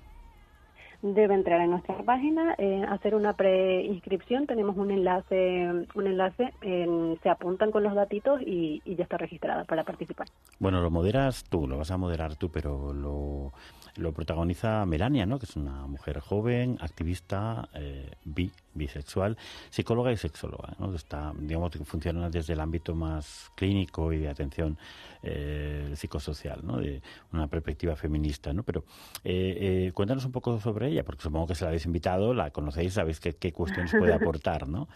Debe 1.02 1.34
entrar 1.34 1.62
en 1.62 1.72
nuestra 1.72 1.98
página, 2.04 2.56
eh, 2.58 2.84
hacer 2.88 3.16
una 3.16 3.34
preinscripción, 3.34 4.48
tenemos 4.48 4.78
un 4.78 4.92
enlace, 4.92 5.88
un 5.96 6.08
enlace, 6.08 6.54
se 6.62 7.30
apuntan 7.30 7.72
con 7.72 7.84
los 7.84 7.96
datitos 7.96 8.42
y, 8.42 8.82
ya 8.86 9.04
está 9.04 9.18
registrada 9.18 9.64
para 9.64 9.84
participar. 9.84 10.28
Bueno, 10.60 10.82
lo 10.82 10.92
moderas 10.92 11.44
tú, 11.46 11.68
lo 11.68 11.78
vas 11.78 11.92
a 11.92 11.98
moderar 11.98 12.36
tú, 12.36 12.50
pero 12.50 12.94
lo, 12.94 13.54
lo 13.96 14.12
protagoniza 14.12 14.86
Melania, 14.86 15.26
¿no? 15.26 15.40
Que 15.40 15.46
es 15.46 15.56
una 15.56 15.88
mujer 15.88 16.20
joven, 16.20 16.78
activista, 16.82 17.70
eh, 17.74 18.12
bi, 18.26 18.52
bisexual, 18.74 19.38
psicóloga 19.70 20.12
y 20.12 20.18
sexóloga, 20.18 20.74
¿no? 20.80 20.94
Está, 20.94 21.34
digamos, 21.38 21.72
que 21.72 21.84
funciona 21.84 22.30
desde 22.30 22.54
el 22.54 22.60
ámbito 22.60 22.96
más 22.96 23.52
clínico 23.56 24.14
y 24.14 24.20
de 24.20 24.30
atención 24.30 24.78
eh, 25.24 25.92
psicosocial, 25.96 26.62
¿no? 26.64 26.78
De 26.78 27.02
una 27.34 27.48
perspectiva 27.48 27.96
feminista, 27.96 28.54
¿no? 28.54 28.64
Pero 28.64 28.84
eh, 29.24 29.88
eh, 29.88 29.92
cuéntanos 29.94 30.26
un 30.26 30.32
poco 30.32 30.60
sobre 30.60 30.91
ella, 30.92 31.04
porque 31.04 31.24
supongo 31.24 31.48
que 31.48 31.56
se 31.56 31.64
la 31.64 31.70
habéis 31.70 31.86
invitado, 31.86 32.34
la 32.34 32.52
conocéis, 32.52 32.94
sabéis 32.94 33.20
qué, 33.20 33.34
qué 33.34 33.52
cuestiones 33.52 33.92
puede 33.92 34.14
aportar, 34.14 34.68
¿no? 34.68 34.88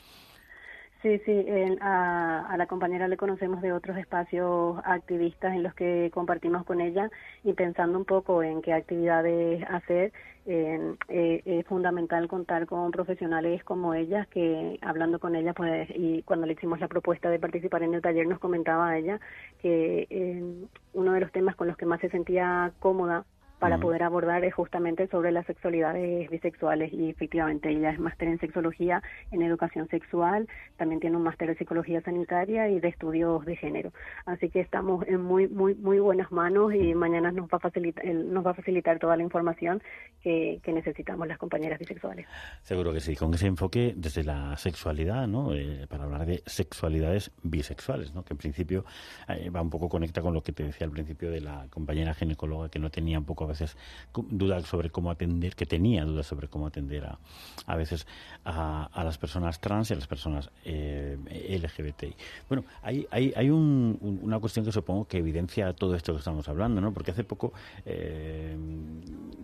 Sí, 1.05 1.21
sí, 1.23 1.45
a, 1.81 2.55
la 2.57 2.65
compañera 2.65 3.07
le 3.07 3.15
conocemos 3.15 3.61
de 3.61 3.71
otros 3.73 3.95
espacios 3.95 4.77
activistas 4.83 5.53
en 5.53 5.61
los 5.61 5.75
que 5.75 6.09
compartimos 6.11 6.65
con 6.65 6.81
ella 6.81 7.11
y 7.43 7.53
pensando 7.53 7.99
un 7.99 8.05
poco 8.05 8.41
en 8.41 8.63
qué 8.63 8.73
actividades 8.73 9.63
hacer, 9.69 10.13
eh, 10.47 10.95
es 11.07 11.65
fundamental 11.67 12.27
contar 12.27 12.65
con 12.65 12.89
profesionales 12.89 13.63
como 13.63 13.93
ellas 13.93 14.27
que 14.29 14.79
hablando 14.81 15.19
con 15.19 15.35
ella 15.35 15.53
pues 15.53 15.87
y 15.93 16.23
cuando 16.23 16.47
le 16.47 16.53
hicimos 16.53 16.79
la 16.79 16.87
propuesta 16.87 17.29
de 17.29 17.37
participar 17.37 17.83
en 17.83 17.93
el 17.93 18.01
taller 18.01 18.25
nos 18.25 18.39
comentaba 18.39 18.97
ella 18.97 19.19
que 19.61 20.07
eh, 20.09 20.43
uno 20.93 21.13
de 21.13 21.19
los 21.19 21.31
temas 21.31 21.55
con 21.55 21.67
los 21.67 21.77
que 21.77 21.85
más 21.85 22.01
se 22.01 22.09
sentía 22.09 22.73
cómoda 22.79 23.25
para 23.59 23.77
poder 23.77 24.03
abordar 24.03 24.43
es 24.43 24.53
justamente 24.53 25.07
sobre 25.07 25.31
las 25.31 25.45
sexualidades 25.45 26.29
bisexuales 26.29 26.91
y 26.93 27.09
efectivamente 27.09 27.69
ella 27.69 27.91
es 27.91 27.99
máster 27.99 28.27
en 28.27 28.39
sexología 28.39 29.01
en 29.31 29.41
educación 29.41 29.87
sexual, 29.89 30.47
también 30.77 30.99
tiene 30.99 31.17
un 31.17 31.23
máster 31.23 31.49
en 31.49 31.57
psicología 31.57 32.01
sanitaria 32.01 32.69
y 32.69 32.79
de 32.79 32.87
estudios 32.87 33.45
de 33.45 33.55
género. 33.55 33.91
Así 34.25 34.49
que 34.49 34.59
estamos 34.59 35.07
en 35.07 35.21
muy 35.21 35.47
muy 35.47 35.75
muy 35.75 35.99
buenas 35.99 36.31
manos 36.31 36.73
y 36.73 36.93
mañana 36.93 37.31
nos 37.31 37.45
va 37.45 37.57
a 37.57 37.59
facilitar 37.59 38.05
nos 38.05 38.45
va 38.45 38.51
a 38.51 38.53
facilitar 38.53 38.99
toda 38.99 39.15
la 39.17 39.23
información 39.23 39.81
que, 40.21 40.59
necesitamos 40.75 41.25
las 41.27 41.37
compañeras 41.37 41.79
bisexuales. 41.79 42.27
Seguro 42.61 42.91
que 42.91 42.99
sí, 42.99 43.15
con 43.15 43.33
ese 43.33 43.47
enfoque 43.47 43.93
desde 43.95 44.23
la 44.23 44.57
sexualidad, 44.57 45.25
¿no? 45.25 45.53
Eh, 45.53 45.87
para 45.87 46.03
hablar 46.03 46.25
de 46.25 46.43
sexualidades 46.45 47.31
bisexuales, 47.43 48.13
¿no? 48.13 48.25
Que 48.25 48.33
en 48.33 48.37
principio 48.37 48.83
eh, 49.29 49.49
va 49.49 49.61
un 49.61 49.69
poco 49.69 49.87
conecta 49.87 50.21
con 50.21 50.33
lo 50.33 50.41
que 50.41 50.51
te 50.51 50.63
decía 50.63 50.85
al 50.85 50.91
principio 50.91 51.31
de 51.31 51.39
la 51.39 51.67
compañera 51.69 52.13
ginecóloga 52.13 52.67
que 52.69 52.79
no 52.79 52.89
tenía 52.89 53.17
un 53.17 53.25
poco 53.25 53.44
a 53.45 53.49
veces 53.49 53.77
dudas 54.29 54.65
sobre 54.65 54.89
cómo 54.89 55.11
atender, 55.11 55.55
que 55.55 55.65
tenía 55.65 56.05
dudas 56.05 56.27
sobre 56.27 56.47
cómo 56.47 56.67
atender 56.67 57.05
a, 57.05 57.19
a 57.65 57.75
veces 57.75 58.07
a, 58.43 59.03
las 59.03 59.17
personas 59.17 59.59
trans 59.59 59.89
y 59.91 59.93
a 59.93 59.97
las 59.97 60.07
personas 60.07 60.49
eh, 60.63 61.17
LGBTI. 61.61 62.15
Bueno, 62.49 62.65
hay, 62.81 63.07
hay, 63.11 63.33
hay 63.35 63.49
una 63.49 64.39
cuestión 64.39 64.65
que 64.65 64.71
supongo 64.71 65.05
que 65.07 65.17
evidencia 65.17 65.73
todo 65.73 65.95
esto 65.95 66.13
que 66.13 66.19
estamos 66.19 66.47
hablando, 66.47 66.81
¿no? 66.81 66.93
Porque 66.93 67.11
hace 67.11 67.23
poco 67.23 67.53
eh, 67.85 68.55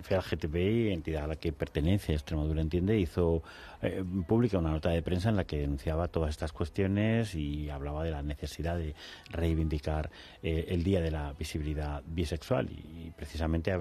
GTBI, 0.01 0.91
entidad 0.91 1.25
a 1.25 1.27
la 1.27 1.35
que 1.35 1.51
pertenece 1.53 2.13
Extremadura 2.13 2.61
Entiende, 2.61 2.99
hizo 2.99 3.43
eh, 3.81 4.03
pública 4.27 4.57
una 4.57 4.71
nota 4.71 4.89
de 4.89 5.01
prensa 5.01 5.29
en 5.29 5.35
la 5.35 5.45
que 5.45 5.59
denunciaba 5.59 6.07
todas 6.07 6.29
estas 6.29 6.51
cuestiones 6.51 7.35
y 7.35 7.69
hablaba 7.69 8.03
de 8.03 8.11
la 8.11 8.21
necesidad 8.21 8.77
de 8.77 8.95
reivindicar 9.29 10.11
eh, 10.43 10.65
el 10.69 10.83
Día 10.83 11.01
de 11.01 11.11
la 11.11 11.33
Visibilidad 11.33 12.03
Bisexual 12.05 12.69
y 12.71 13.11
precisamente 13.15 13.71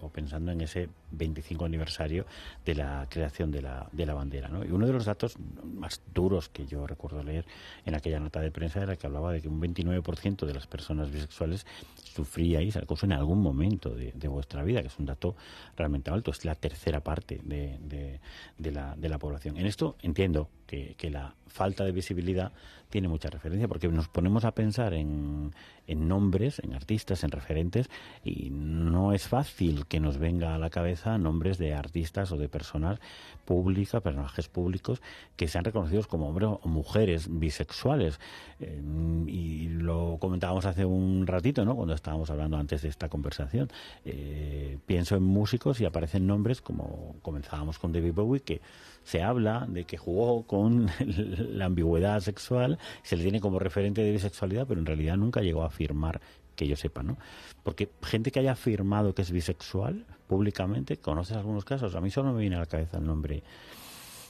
o 0.00 0.08
pensando 0.08 0.50
en 0.52 0.60
ese 0.60 0.88
25 1.12 1.64
aniversario 1.64 2.26
de 2.64 2.74
la 2.74 3.06
creación 3.08 3.50
de 3.50 3.62
la, 3.62 3.88
de 3.92 4.06
la 4.06 4.14
bandera. 4.14 4.50
Y 4.66 4.70
uno 4.70 4.86
de 4.86 4.92
los 4.92 5.04
datos 5.04 5.36
más 5.64 6.00
duros 6.14 6.48
que 6.48 6.66
yo 6.66 6.86
recuerdo 6.86 7.22
leer 7.22 7.44
en 7.86 7.94
aquella 7.94 8.18
nota 8.18 8.40
de 8.40 8.50
prensa 8.50 8.82
era 8.82 8.96
que 8.96 9.06
hablaba 9.06 9.32
de 9.32 9.40
que 9.40 9.48
un 9.48 9.60
29% 9.60 10.46
de 10.46 10.54
las 10.54 10.66
personas 10.66 11.10
bisexuales 11.10 11.66
sufríais 12.12 12.76
acoso 12.76 13.06
en 13.06 13.12
algún 13.12 13.42
momento 13.42 13.90
de, 13.90 14.28
vuestra 14.28 14.62
vida, 14.62 14.80
que 14.80 14.88
es 14.88 14.98
un 14.98 15.06
dato 15.06 15.36
realmente 15.76 16.10
alto, 16.10 16.30
es 16.30 16.44
la 16.44 16.54
tercera 16.54 17.00
parte 17.00 17.40
de, 17.42 18.20
la, 18.58 19.18
población. 19.18 19.56
En 19.56 19.66
esto 19.66 19.96
entiendo 20.02 20.48
que, 20.66 21.10
la 21.10 21.34
falta 21.46 21.84
de 21.84 21.92
visibilidad 21.92 22.52
tiene 22.88 23.08
mucha 23.08 23.28
referencia, 23.28 23.68
porque 23.68 23.88
nos 23.88 24.08
ponemos 24.08 24.44
a 24.44 24.52
pensar 24.52 24.94
en, 24.94 25.54
en 25.86 26.08
nombres, 26.08 26.60
en 26.60 26.74
artistas, 26.74 27.24
en 27.24 27.30
referentes, 27.30 27.90
y 28.24 28.50
no 28.50 29.12
es 29.12 29.28
fácil 29.28 29.86
que 29.86 30.00
nos 30.00 30.18
venga 30.18 30.54
a 30.54 30.58
la 30.58 30.70
cabeza 30.70 31.18
nombres 31.18 31.58
de 31.58 31.74
artistas 31.74 32.32
o 32.32 32.36
de 32.36 32.48
personas 32.48 33.00
públicas, 33.44 34.02
personajes 34.02 34.48
públicos, 34.48 35.02
que 35.36 35.48
sean 35.48 35.64
reconocidos 35.64 36.06
como 36.06 36.28
hombres 36.28 36.50
o 36.62 36.68
mujeres 36.68 37.28
bisexuales. 37.28 38.20
Eh, 38.60 38.80
y 39.26 39.68
lo 39.68 40.18
comentábamos 40.20 40.64
hace 40.64 40.84
un 40.84 41.26
ratito, 41.26 41.64
¿no? 41.64 41.74
Cuando 41.74 41.94
estábamos 42.02 42.30
hablando 42.30 42.56
antes 42.56 42.82
de 42.82 42.88
esta 42.88 43.08
conversación. 43.08 43.70
Eh, 44.04 44.76
pienso 44.86 45.14
en 45.14 45.22
músicos 45.22 45.80
y 45.80 45.84
aparecen 45.84 46.26
nombres 46.26 46.60
como 46.60 47.14
comenzábamos 47.22 47.78
con 47.78 47.92
David 47.92 48.12
Bowie, 48.12 48.40
que 48.40 48.60
se 49.04 49.22
habla 49.22 49.66
de 49.68 49.84
que 49.84 49.96
jugó 49.96 50.42
con 50.44 50.90
la 51.06 51.66
ambigüedad 51.66 52.20
sexual, 52.20 52.78
se 53.04 53.16
le 53.16 53.22
tiene 53.22 53.40
como 53.40 53.60
referente 53.60 54.02
de 54.02 54.10
bisexualidad, 54.10 54.66
pero 54.66 54.80
en 54.80 54.86
realidad 54.86 55.16
nunca 55.16 55.42
llegó 55.42 55.62
a 55.62 55.66
afirmar 55.66 56.20
que 56.56 56.66
yo 56.66 56.74
sepa, 56.74 57.04
¿no? 57.04 57.16
Porque 57.62 57.88
gente 58.02 58.32
que 58.32 58.40
haya 58.40 58.52
afirmado 58.52 59.14
que 59.14 59.22
es 59.22 59.30
bisexual 59.30 60.04
públicamente, 60.26 60.96
¿conoces 60.96 61.36
algunos 61.36 61.64
casos? 61.64 61.94
A 61.94 62.00
mí 62.00 62.10
solo 62.10 62.32
me 62.32 62.40
viene 62.40 62.56
a 62.56 62.60
la 62.60 62.66
cabeza 62.66 62.98
el 62.98 63.06
nombre 63.06 63.44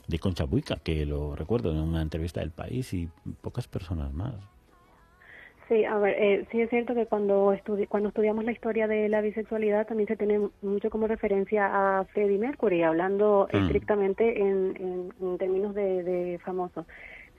de 0.07 0.19
Concha 0.19 0.45
Buica, 0.45 0.77
que 0.77 1.07
lo 1.07 1.35
recuerdo 1.35 1.71
en 1.73 1.79
una 1.79 2.03
entrevista 2.03 2.41
del 2.41 2.51
país 2.51 2.93
y 2.93 3.09
pocas 3.41 3.67
personas 3.67 4.13
más. 4.13 4.35
Sí, 5.73 5.87
a 5.87 5.97
ver, 5.97 6.17
eh, 6.19 6.47
sí 6.51 6.61
es 6.61 6.69
cierto 6.69 6.95
que 6.95 7.07
cuando, 7.07 7.57
cuando 7.89 8.11
estudiamos 8.11 8.45
la 8.45 8.53
historia 8.53 8.87
de 8.87 9.09
la 9.09 9.23
bisexualidad 9.23 9.87
también 9.87 10.07
se 10.07 10.19
tiene 10.19 10.51
mucho 10.61 10.91
como 10.91 11.07
referencia 11.07 11.71
a 11.73 12.05
Freddie 12.13 12.37
Mercury, 12.37 12.83
hablando 12.83 13.49
mm. 13.51 13.57
estrictamente 13.57 14.39
en, 14.39 15.11
en, 15.19 15.39
términos 15.39 15.75
de, 15.75 16.03
de 16.03 16.39
famoso. 16.45 16.85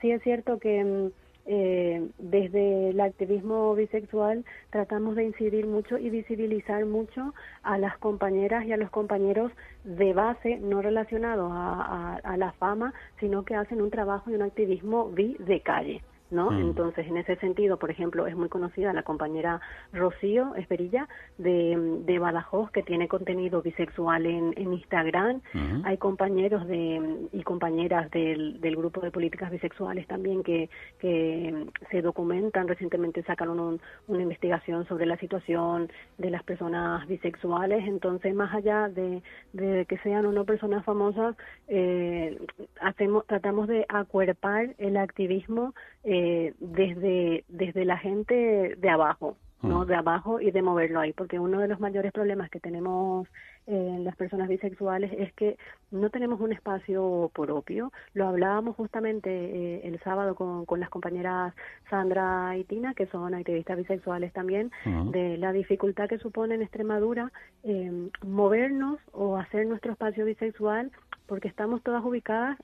Sí 0.02 0.10
es 0.10 0.24
cierto 0.24 0.58
que 0.58 0.84
mm, 0.84 1.12
eh, 1.46 2.08
desde 2.18 2.90
el 2.90 3.02
activismo 3.02 3.75
bisexual 3.75 4.46
tratamos 4.72 5.16
de 5.16 5.25
incidir 5.25 5.68
mucho 5.68 6.00
y 6.00 6.10
visibilizar 6.10 6.88
mucho 6.88 7.36
a 7.62 7.78
las 7.78 8.00
compañeras 8.00 8.66
y 8.66 8.72
a 8.72 8.78
los 8.78 8.90
compañeros 8.90 9.52
de 9.84 10.12
base, 10.13 10.58
no 10.58 10.82
relacionados 10.82 11.52
a, 11.54 12.16
a 12.16 12.38
la 12.38 12.52
fama, 12.54 12.96
sino 13.20 13.46
que 13.46 13.54
hacen 13.54 13.80
un 13.80 13.92
trabajo 13.92 14.32
y 14.32 14.34
un 14.34 14.42
activismo 14.42 15.10
bi 15.10 15.36
de 15.38 15.60
calle 15.60 16.02
¿no? 16.34 16.52
Mm. 16.52 16.62
Entonces, 16.62 17.08
en 17.08 17.18
ese 17.18 17.36
sentido, 17.38 17.78
por 17.78 17.92
ejemplo, 17.92 18.28
es 18.28 18.36
muy 18.36 18.50
conocida 18.50 18.92
la 18.92 19.04
compañera 19.04 19.62
Rocío 19.94 20.56
Esperilla 20.56 21.08
de, 21.38 22.02
de 22.06 22.20
Badajoz, 22.20 22.72
que 22.72 22.84
tiene 22.84 23.08
contenido 23.08 23.62
bisexual 23.62 24.25
en, 24.25 24.54
en 24.58 24.74
Instagram. 24.74 25.42
Hay 25.86 25.98
compañeros 25.98 26.68
de, 26.68 27.28
y 27.32 27.44
compañeras 27.44 28.10
del, 28.12 28.60
del 28.60 28.75
grupo 28.75 29.02
de 29.02 29.12
políticas 29.12 29.52
bisexuales 29.52 30.08
también 30.08 30.44
que, 30.44 30.70
que 31.00 31.68
se 31.92 32.02
documentan. 32.02 32.68
Recientemente 32.68 33.24
sacaron 33.24 33.80
una 34.08 34.22
investigación 34.22 34.88
sobre 34.88 35.06
la 35.06 35.18
situación 35.18 35.92
de 36.18 36.30
las 36.30 36.44
personas 36.44 37.08
bisexuales. 37.08 37.88
Entonces, 37.88 38.34
más 38.34 38.54
allá 38.54 38.90
de, 38.90 39.22
de 39.54 39.86
que 39.86 39.98
sean 40.00 40.25
o 40.25 40.32
no 40.32 40.46
personas 40.46 40.84
famosas, 40.84 41.36
eh, 41.68 42.40
hacemos, 42.82 43.25
tratamos 43.28 43.68
de 43.68 43.86
acuerpar 43.90 44.75
el 44.78 44.98
activismo 44.98 45.74
eh, 46.04 46.54
desde, 46.60 47.46
desde 47.48 47.86
la 47.86 47.98
gente 47.98 48.76
de 48.78 48.90
abajo, 48.90 49.38
¿no? 49.62 49.86
De 49.86 49.96
abajo 49.96 50.42
y 50.42 50.52
de 50.52 50.62
moverlo 50.62 51.00
ahí, 51.00 51.14
porque 51.14 51.40
uno 51.40 51.62
de 51.62 51.70
los 51.70 51.80
mayores 51.80 52.12
problemas 52.12 52.50
que 52.50 52.60
tenemos 52.60 53.28
en 53.66 54.04
las 54.04 54.16
personas 54.16 54.50
bisexuales 54.50 55.12
es 55.18 55.32
que 55.34 55.58
no 55.92 56.10
tenemos 56.10 56.42
un 56.42 56.52
espacio 56.52 57.32
propio. 57.34 57.92
Lo 58.14 58.28
hablábamos 58.28 58.76
justamente 58.76 59.30
eh, 59.30 59.82
el 59.86 60.00
sábado 60.02 60.36
con, 60.36 60.66
con, 60.66 60.80
las 60.80 60.90
compañeras 60.90 61.54
Sandra 61.90 62.58
y 62.58 62.66
Tina, 62.66 62.94
que 62.94 63.06
son 63.08 63.34
activistas 63.34 63.78
bisexuales 63.78 64.34
también, 64.34 64.72
de 65.12 65.38
la 65.38 65.54
dificultad 65.54 66.10
que 66.10 66.18
supone 66.18 66.56
en 66.56 66.62
Extremadura 66.62 67.32
eh, 67.64 68.10
movernos 68.26 69.00
o 69.12 69.38
hacer 69.38 69.66
nuestro 69.66 69.94
espacio 69.94 70.26
bisexual 70.26 70.92
porque 71.27 71.48
estamos 71.48 71.82
todas 71.82 72.03
ubicadas 72.03 72.58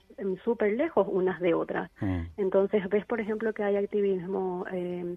súper 0.44 0.72
lejos 0.74 1.06
unas 1.10 1.40
de 1.40 1.54
otras. 1.54 1.90
Mm. 2.00 2.22
Entonces, 2.36 2.88
ves, 2.88 3.04
por 3.06 3.20
ejemplo, 3.20 3.52
que 3.52 3.64
hay 3.64 3.76
activismo, 3.76 4.64
eh, 4.72 5.16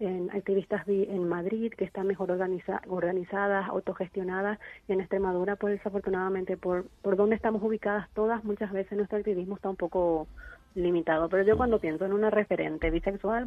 en 0.00 0.30
activistas 0.32 0.86
en 0.88 1.28
Madrid 1.28 1.72
que 1.76 1.84
están 1.84 2.06
mejor 2.06 2.30
organizadas, 2.30 3.68
autogestionadas, 3.68 4.58
y 4.88 4.92
en 4.92 5.00
Extremadura, 5.00 5.56
pues 5.56 5.78
desafortunadamente, 5.78 6.56
por, 6.56 6.86
por 7.02 7.16
donde 7.16 7.36
estamos 7.36 7.62
ubicadas 7.62 8.08
todas, 8.14 8.42
muchas 8.44 8.72
veces 8.72 8.96
nuestro 8.96 9.18
activismo 9.18 9.56
está 9.56 9.70
un 9.70 9.76
poco 9.76 10.26
limitado. 10.74 11.28
Pero 11.28 11.42
yo 11.44 11.56
cuando 11.56 11.78
pienso 11.78 12.04
en 12.04 12.12
una 12.12 12.30
referente 12.30 12.90
bisexual, 12.90 13.44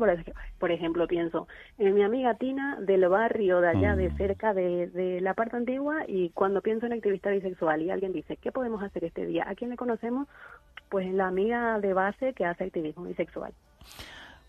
por, 0.59 0.71
ejemplo, 0.71 1.07
pienso 1.07 1.47
en 1.77 1.93
mi 1.93 2.03
amiga 2.03 2.35
Tina 2.35 2.77
del 2.79 3.07
barrio 3.09 3.61
de 3.61 3.69
allá, 3.69 3.95
de 3.95 4.09
mm. 4.09 4.17
cerca 4.17 4.53
de, 4.53 4.87
de 4.87 5.21
la 5.21 5.33
parte 5.33 5.57
antigua, 5.57 6.03
y 6.07 6.29
cuando 6.29 6.61
pienso 6.61 6.85
en 6.85 6.93
activista 6.93 7.29
bisexual 7.29 7.81
y 7.81 7.91
alguien 7.91 8.13
dice, 8.13 8.37
¿qué 8.37 8.51
podemos 8.51 8.81
hacer 8.83 9.03
este 9.03 9.25
día? 9.25 9.45
¿A 9.47 9.55
quién 9.55 9.69
le 9.69 9.77
conocemos? 9.77 10.27
Pues 10.89 11.11
la 11.13 11.27
amiga 11.27 11.79
de 11.79 11.93
base 11.93 12.33
que 12.33 12.45
hace 12.45 12.65
activismo 12.65 13.03
bisexual. 13.03 13.53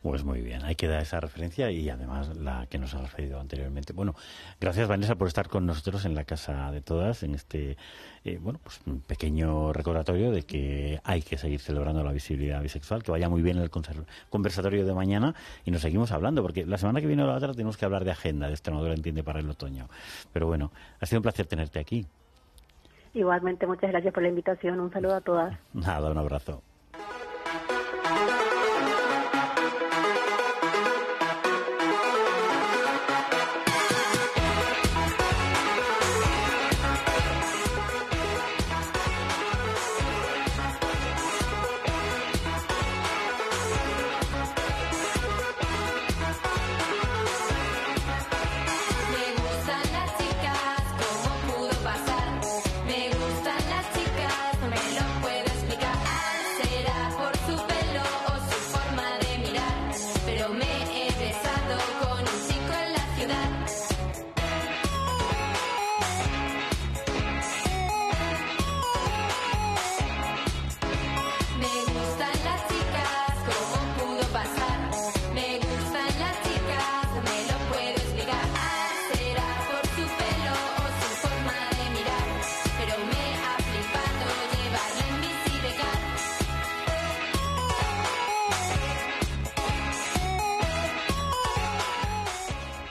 Pues 0.03 0.23
muy 0.23 0.43
bien, 0.43 0.65
hay 0.65 0.77
que 0.77 0.87
dar 0.87 1.03
esa 1.03 1.19
referencia 1.19 1.73
y 1.73 1.91
además 1.91 2.37
la 2.37 2.67
que 2.67 2.79
nos 2.79 2.95
ha 2.95 3.03
referido 3.03 3.41
anteriormente. 3.41 3.93
Bueno, 3.93 4.15
gracias 4.61 4.87
Vanessa 4.87 5.17
por 5.17 5.27
estar 5.27 5.49
con 5.49 5.67
nosotros 5.67 6.05
en 6.05 6.15
la 6.15 6.23
casa 6.23 6.71
de 6.71 6.81
todas 6.81 7.25
en 7.25 7.35
este 7.35 7.77
eh, 8.25 8.39
bueno 8.41 8.61
pues 8.63 8.81
un 8.87 9.01
pequeño 9.01 9.73
recordatorio 9.73 10.31
de 10.31 10.45
que 10.45 11.01
hay 11.03 11.23
que 11.23 11.37
seguir 11.37 11.59
celebrando 11.59 12.05
la 12.05 12.13
visibilidad 12.13 12.63
bisexual, 12.63 13.03
que 13.03 13.11
vaya 13.11 13.29
muy 13.29 13.43
bien 13.43 13.59
el 13.59 13.71
conversatorio 14.31 14.87
de 14.87 14.95
mañana 14.95 15.35
y 15.65 15.73
nos 15.73 15.83
seguimos 15.83 16.13
hablando 16.13 16.43
porque 16.43 16.65
la 16.65 16.79
semana 16.79 17.01
que 17.01 17.09
viene 17.09 17.25
o 17.25 17.27
la 17.27 17.35
otra 17.35 17.53
tenemos 17.53 17.77
que 17.77 17.85
hablar 17.85 18.05
de 18.05 18.13
agenda 18.13 18.47
de 18.47 18.53
Extremadura 18.53 18.95
entiende 18.95 19.25
para 19.25 19.41
el 19.41 19.51
otoño. 19.51 19.89
Pero 20.33 20.47
bueno, 20.47 20.71
ha 21.01 21.07
sido 21.07 21.19
un 21.19 21.25
placer 21.25 21.47
tenerte 21.47 21.81
aquí. 21.81 22.07
Igualmente, 23.15 23.67
muchas 23.67 23.91
gracias 23.91 24.15
por 24.15 24.23
la 24.23 24.29
invitación. 24.29 24.79
Un 24.79 24.93
saludo 24.93 25.17
a 25.17 25.21
todas. 25.21 25.59
Nada, 25.73 26.09
un 26.11 26.19
abrazo. 26.19 26.63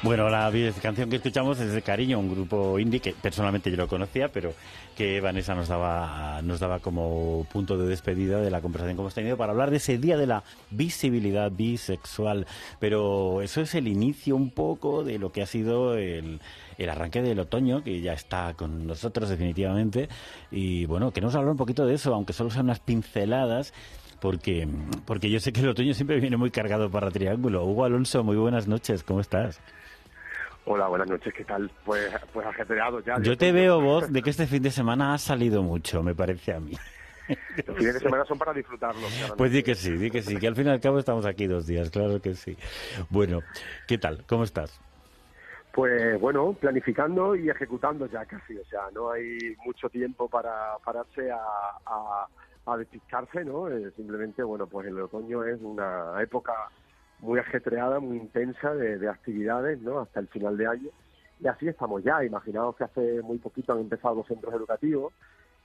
Bueno, 0.08 0.30
la 0.30 0.50
canción 0.82 1.10
que 1.10 1.18
escuchamos 1.18 1.60
es 1.60 1.74
de 1.74 1.82
Cariño, 1.82 2.18
un 2.18 2.32
grupo 2.32 2.80
indie 2.80 3.02
que 3.02 3.12
personalmente 3.12 3.70
yo 3.70 3.76
lo 3.76 3.90
conocía, 3.90 4.30
pero 4.30 4.54
que 4.96 5.20
Vanessa 5.20 5.54
nos 5.54 5.68
daba, 5.68 6.42
nos 6.44 6.62
daba 6.62 6.80
como 6.80 7.46
punto 7.52 7.78
de 7.78 7.88
despedida 7.88 8.40
de 8.40 8.50
la 8.50 8.62
conversación 8.62 8.96
que 8.96 9.02
hemos 9.02 9.14
tenido 9.14 9.36
para 9.36 9.52
hablar 9.52 9.70
de 9.70 9.78
ese 9.78 9.98
día 9.98 10.16
de 10.16 10.26
la 10.26 10.46
visibilidad 10.72 11.52
bisexual. 11.52 12.48
Pero 12.80 13.42
eso 13.42 13.60
es 13.60 13.76
el 13.76 13.90
inicio 13.90 14.38
un 14.38 14.50
poco 14.52 15.04
de 15.04 15.20
lo 15.20 15.34
que 15.34 15.42
ha 15.42 15.46
sido 15.46 15.98
el, 15.98 16.40
arranque 16.88 17.22
del 17.22 17.42
otoño, 17.42 17.84
que 17.84 18.00
ya 18.00 18.14
está 18.14 18.54
con 18.54 18.88
nosotros 18.88 19.28
definitivamente. 19.28 20.08
Y 20.52 20.86
bueno, 20.86 21.12
que 21.12 21.20
nos 21.20 21.36
hablar 21.36 21.52
un 21.52 21.58
poquito 21.58 21.86
de 21.86 21.96
eso, 21.96 22.16
aunque 22.16 22.32
solo 22.32 22.50
sean 22.50 22.68
unas 22.68 22.80
pinceladas 22.80 23.74
porque, 24.22 24.70
porque 25.06 25.30
yo 25.30 25.42
sé 25.42 25.52
que 25.52 25.60
el 25.60 25.68
otoño 25.68 25.94
siempre 25.94 26.22
viene 26.22 26.38
muy 26.38 26.50
cargado 26.50 26.90
para 26.90 27.12
Triángulo. 27.12 27.66
Hugo 27.66 27.84
Alonso, 27.84 28.24
muy 28.24 28.38
buenas 28.38 28.70
noches, 28.70 29.04
¿cómo 29.04 29.20
estás? 29.20 29.60
Hola, 30.70 30.88
buenas 30.90 31.10
noches, 31.10 31.34
¿qué 31.34 31.46
tal? 31.46 31.72
Pues, 31.86 32.12
pues 32.34 32.46
ajetreado 32.46 33.00
ya. 33.00 33.18
Yo 33.22 33.38
te 33.38 33.54
veo 33.54 33.80
vos 33.80 34.12
de 34.12 34.22
que 34.22 34.32
este 34.32 34.48
fin 34.48 34.62
de 34.62 34.70
semana 34.70 35.14
ha 35.14 35.18
salido 35.18 35.64
mucho, 35.64 36.04
me 36.04 36.14
parece 36.14 36.54
a 36.54 36.60
mí. 36.60 36.74
Los 37.66 37.78
fines 37.78 37.94
de 37.94 38.00
semana 38.02 38.26
son 38.26 38.38
para 38.38 38.52
disfrutarlos. 38.54 39.34
Pues 39.38 39.52
di 39.54 39.64
que 39.64 39.76
sí, 39.76 39.92
di 39.92 40.12
que 40.12 40.22
sí, 40.22 40.36
que 40.38 40.46
al 40.48 40.56
fin 40.56 40.68
y 40.68 40.70
al 40.70 40.82
cabo 40.82 41.00
estamos 41.00 41.26
aquí 41.26 41.48
dos 41.48 41.68
días, 41.68 41.90
claro 41.90 42.22
que 42.22 42.36
sí. 42.36 42.58
Bueno, 43.10 43.40
¿qué 43.88 43.98
tal? 43.98 44.26
¿Cómo 44.28 44.44
estás? 44.44 44.78
Pues 45.72 46.20
bueno, 46.20 46.52
planificando 46.54 47.34
y 47.34 47.50
ejecutando 47.50 48.06
ya 48.08 48.26
casi, 48.26 48.58
o 48.58 48.66
sea, 48.66 48.82
no 48.94 49.12
hay 49.12 49.56
mucho 49.66 49.88
tiempo 49.90 50.28
para 50.28 50.78
pararse 50.84 51.32
a, 51.32 51.38
a, 51.86 52.28
a 52.66 52.78
despistarse, 52.78 53.46
¿no? 53.46 53.70
Eh, 53.70 53.92
simplemente, 53.96 54.44
bueno, 54.44 54.68
pues 54.68 54.88
el 54.88 55.00
otoño 55.00 55.46
es 55.46 55.62
una 55.62 56.22
época 56.22 56.54
muy 57.20 57.40
ajetreada, 57.40 58.00
muy 58.00 58.18
intensa 58.18 58.74
de, 58.74 59.08
actividades, 59.10 59.82
¿no? 59.82 60.00
Hasta 60.00 60.20
el 60.20 60.28
final 60.28 60.58
de 60.58 60.68
año. 60.68 60.90
Y 61.40 61.48
así 61.48 61.68
estamos 61.68 62.04
ya. 62.04 62.24
Imaginaos 62.24 62.76
que 62.76 62.84
hace 62.84 63.22
muy 63.22 63.38
poquito 63.38 63.74
han 63.74 63.80
empezado 63.80 64.16
los 64.16 64.28
centros 64.28 64.54
educativos 64.54 65.14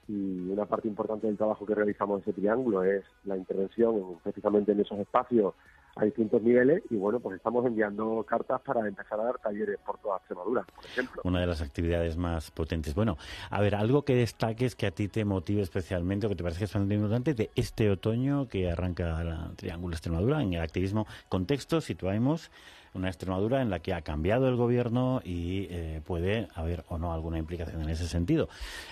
y 0.08 0.50
una 0.50 0.66
parte 0.66 0.88
importante 0.88 1.26
del 1.26 1.36
trabajo 1.36 1.64
que 1.64 1.74
realizamos 1.74 2.18
en 2.18 2.22
ese 2.22 2.32
triángulo 2.40 2.82
es 2.82 3.04
la 3.24 3.36
intervención 3.36 4.18
precisamente 4.22 4.72
en 4.72 4.80
esos 4.80 4.98
espacios 4.98 5.54
a 5.96 6.04
distintos 6.04 6.42
niveles 6.42 6.82
y 6.90 6.96
bueno, 6.96 7.20
pues 7.20 7.36
estamos 7.36 7.66
enviando 7.66 8.24
cartas 8.24 8.60
para 8.62 8.86
empezar 8.86 9.20
a 9.20 9.24
dar 9.24 9.38
talleres 9.38 9.78
por 9.84 9.98
toda 9.98 10.16
Extremadura, 10.18 10.64
por 10.74 10.84
ejemplo. 10.84 11.22
Una 11.24 11.40
de 11.40 11.46
las 11.46 11.60
actividades 11.60 12.16
más 12.16 12.50
potentes. 12.50 12.94
Bueno, 12.94 13.18
a 13.50 13.60
ver, 13.60 13.74
algo 13.74 14.04
que 14.04 14.14
destaques 14.14 14.74
que 14.74 14.86
a 14.86 14.90
ti 14.90 15.08
te 15.08 15.24
motive 15.24 15.62
especialmente 15.62 16.26
o 16.26 16.28
que 16.30 16.36
te 16.36 16.42
parece 16.42 16.60
que 16.60 16.64
es 16.64 16.74
importante 16.74 17.34
de 17.34 17.50
este 17.54 17.90
otoño 17.90 18.48
que 18.48 18.70
arranca 18.70 19.20
el 19.20 19.56
Triángulo 19.56 19.94
Extremadura 19.94 20.42
en 20.42 20.54
el 20.54 20.60
activismo 20.60 21.06
contexto, 21.28 21.80
situamos 21.80 22.50
una 22.94 23.08
Extremadura 23.08 23.62
en 23.62 23.70
la 23.70 23.80
que 23.80 23.94
ha 23.94 24.02
cambiado 24.02 24.48
el 24.48 24.56
gobierno 24.56 25.22
y 25.24 25.66
eh, 25.70 26.02
puede 26.04 26.48
haber 26.54 26.84
o 26.88 26.98
no 26.98 27.12
alguna 27.12 27.38
implicación 27.38 27.82
en 27.82 27.88
ese 27.88 28.06
sentido. 28.06 28.48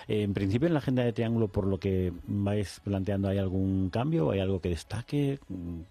Eh, 0.07 0.23
en 0.23 0.33
principio, 0.33 0.67
en 0.67 0.73
la 0.73 0.79
agenda 0.79 1.03
de 1.03 1.13
Triángulo, 1.13 1.47
por 1.49 1.67
lo 1.67 1.79
que 1.79 2.11
vais 2.25 2.79
planteando, 2.83 3.27
¿hay 3.27 3.37
algún 3.37 3.89
cambio? 3.89 4.31
¿Hay 4.31 4.39
algo 4.39 4.59
que 4.59 4.69
destaque? 4.69 5.39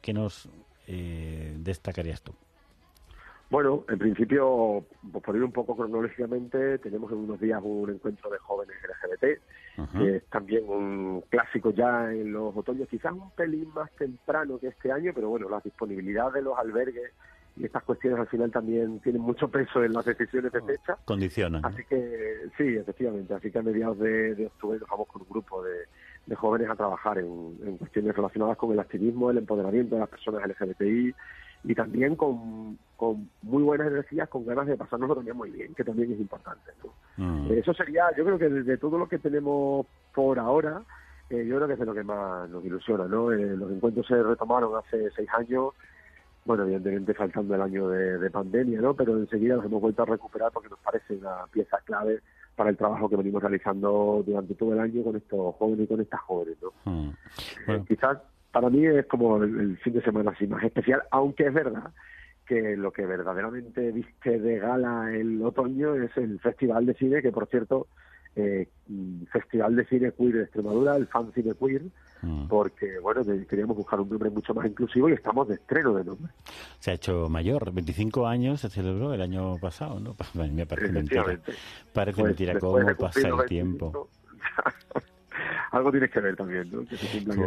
¿Qué 0.01 0.13
nos 0.13 0.49
eh, 0.93 1.55
destacarías 1.59 2.21
tú? 2.21 2.35
Bueno, 3.49 3.85
en 3.89 3.99
principio, 3.99 4.85
pues 5.11 5.25
por 5.25 5.37
ir 5.37 5.43
un 5.43 5.53
poco 5.53 5.77
cronológicamente, 5.77 6.79
tenemos 6.79 7.11
en 7.11 7.19
unos 7.19 7.41
días 7.41 7.61
un 7.63 7.91
encuentro 7.91 8.31
de 8.31 8.39
jóvenes 8.39 8.77
LGBT, 8.83 9.99
que 9.99 10.17
es 10.17 10.25
también 10.27 10.69
un 10.69 11.23
clásico 11.29 11.71
ya 11.73 12.13
en 12.13 12.33
los 12.33 12.57
otoños, 12.57 12.89
quizás 12.89 13.13
un 13.13 13.31
pelín 13.33 13.69
más 13.75 13.91
temprano 13.93 14.59
que 14.59 14.69
este 14.69 14.93
año, 14.93 15.13
pero 15.15 15.31
bueno, 15.31 15.49
la 15.49 15.61
disponibilidad 15.61 16.33
de 16.33 16.43
los 16.43 16.57
albergues 16.59 17.13
y 17.57 17.65
estas 17.65 17.83
cuestiones 17.83 18.21
al 18.21 18.29
final 18.29 18.51
también 18.51 19.01
tienen 19.01 19.23
mucho 19.23 19.49
peso 19.49 19.83
en 19.83 19.93
las 19.93 20.05
decisiones 20.05 20.53
de 20.53 20.63
fecha. 20.63 20.97
Condicionan. 21.05 21.65
Así 21.65 21.83
que 21.85 22.49
sí, 22.57 22.77
efectivamente, 22.77 23.35
así 23.35 23.51
que 23.51 23.59
a 23.59 23.63
mediados 23.63 23.99
de, 23.99 24.47
octubre 24.47 24.79
nos 24.79 24.89
vamos 24.89 25.09
con 25.09 25.23
un 25.23 25.29
grupo 25.29 25.63
de, 25.63 25.87
jóvenes 26.37 26.71
a 26.71 26.77
trabajar 26.77 27.19
en, 27.19 27.57
en 27.65 27.77
cuestiones 27.79 28.15
relacionadas 28.15 28.57
con 28.57 28.73
el 28.73 28.81
activismo, 28.81 29.31
el 29.31 29.39
empoderamiento 29.39 29.95
de 29.95 30.01
las 30.01 30.11
personas 30.11 30.43
LGBTI, 30.47 31.15
y 31.65 31.75
también 31.75 32.17
con, 32.17 32.79
con 32.97 33.29
muy 33.43 33.63
buenas 33.63 33.89
energías, 33.89 34.29
con 34.29 34.47
ganas 34.47 34.67
de 34.67 34.77
pasárnoslo 34.77 35.17
también 35.17 35.37
muy 35.37 35.51
bien, 35.51 35.75
que 35.75 35.85
también 35.85 36.13
es 36.13 36.21
importante. 36.21 36.73
Mm. 37.17 37.53
Eso 37.53 37.75
sería, 37.75 38.05
yo 38.17 38.25
creo 38.25 38.39
que 38.39 38.49
de, 38.49 38.79
todo 38.79 38.99
lo 38.99 39.09
que 39.09 39.19
tenemos 39.19 39.87
por 40.15 40.39
ahora, 40.39 40.83
eh, 41.29 41.45
yo 41.47 41.57
creo 41.57 41.67
que 41.67 41.75
es 41.75 41.81
de 41.81 41.87
lo 41.87 41.95
que 41.95 42.03
más 42.03 42.49
nos 42.49 42.65
ilusiona. 42.65 43.07
¿no? 43.07 43.31
Eh, 43.33 43.57
los 43.57 43.71
encuentros 43.71 44.07
se 44.07 44.23
retomaron 44.23 44.77
hace 44.77 45.11
seis 45.11 45.29
años, 45.37 45.75
bueno, 46.47 46.63
evidentemente 46.63 47.13
faltando 47.13 47.55
el 47.55 47.63
año 47.63 47.89
de, 47.89 48.31
pandemia, 48.31 48.81
¿no? 48.81 48.95
pero 48.95 49.19
enseguida 49.19 49.57
los 49.57 49.67
hemos 49.67 49.83
vuelto 49.83 50.03
a 50.03 50.07
recuperar 50.07 50.51
porque 50.53 50.71
nos 50.71 50.79
parece 50.79 51.15
una 51.15 51.47
pieza 51.53 51.79
clave 51.85 52.21
para 52.61 52.69
el 52.69 52.77
trabajo 52.77 53.09
que 53.09 53.17
venimos 53.17 53.41
realizando 53.41 54.23
durante 54.27 54.55
todo 54.55 54.75
el 54.75 54.81
año 54.81 55.03
con 55.03 55.17
estos 55.17 55.55
jóvenes 55.55 55.85
y 55.85 55.87
con 55.87 56.01
estas 56.03 56.21
jóvenes. 56.21 56.59
¿no? 56.61 56.93
Mm. 56.93 57.11
Eh, 57.69 57.85
quizás 57.89 58.19
para 58.53 58.69
mí 58.69 58.85
es 58.85 59.07
como 59.07 59.43
el, 59.43 59.79
fin 59.79 59.95
de 59.95 60.03
semana 60.03 60.33
así 60.33 60.47
más 60.47 60.63
especial, 60.63 61.03
aunque 61.11 61.47
es 61.47 61.55
verdad 61.55 61.91
que 62.45 62.77
lo 62.77 62.93
que 62.93 63.07
verdaderamente 63.07 63.93
viste 63.93 64.39
de 64.39 64.59
gala 64.59 65.11
el 65.11 65.43
otoño 65.43 65.95
es 65.95 66.15
el 66.19 66.39
Festival 66.41 66.85
de 66.85 66.93
Cine, 66.93 67.23
que 67.23 67.33
por 67.33 67.47
cierto, 67.47 67.87
eh, 68.37 68.69
Festival 69.33 69.77
de 69.77 69.85
Cine 69.87 70.13
Queer 70.13 70.35
de 70.35 70.43
Extremadura, 70.43 70.97
el 70.97 71.07
Fan 71.07 71.33
Cine 71.33 71.55
Queer, 71.55 71.83
mm. 72.23 72.49
porque 72.49 72.99
bueno, 73.01 73.23
queríamos 73.49 73.77
buscar 73.77 74.01
un 74.01 74.09
nombre 74.09 74.31
mucho 74.31 74.55
más 74.55 74.67
inclusivo 74.67 75.09
y 75.09 75.13
estamos 75.13 75.49
de 75.49 75.55
estreno 75.55 75.95
de 75.95 76.05
nombre. 76.05 76.33
Se 76.79 76.91
ha 76.91 76.95
hecho 76.95 77.29
mayor, 77.29 77.73
25 77.73 78.27
años 78.27 78.61
se 78.61 78.71
celebró 78.71 79.15
el 79.15 79.23
año 79.23 79.57
pasado, 79.59 80.01
¿no? 80.01 80.17
Me 80.35 80.67
parece 80.67 80.93
mentira. 80.93 81.25
Parece 81.93 82.21
pues, 82.21 82.27
mentira 82.29 82.59
cómo 82.59 82.79
pasa 82.97 83.29
el 83.29 83.47
tiempo. 83.47 84.09
algo 85.71 85.91
tienes 85.91 86.11
que 86.11 86.21
ver 86.21 86.37
también, 86.37 86.71
¿no? 86.71 86.85
Que 86.85 86.97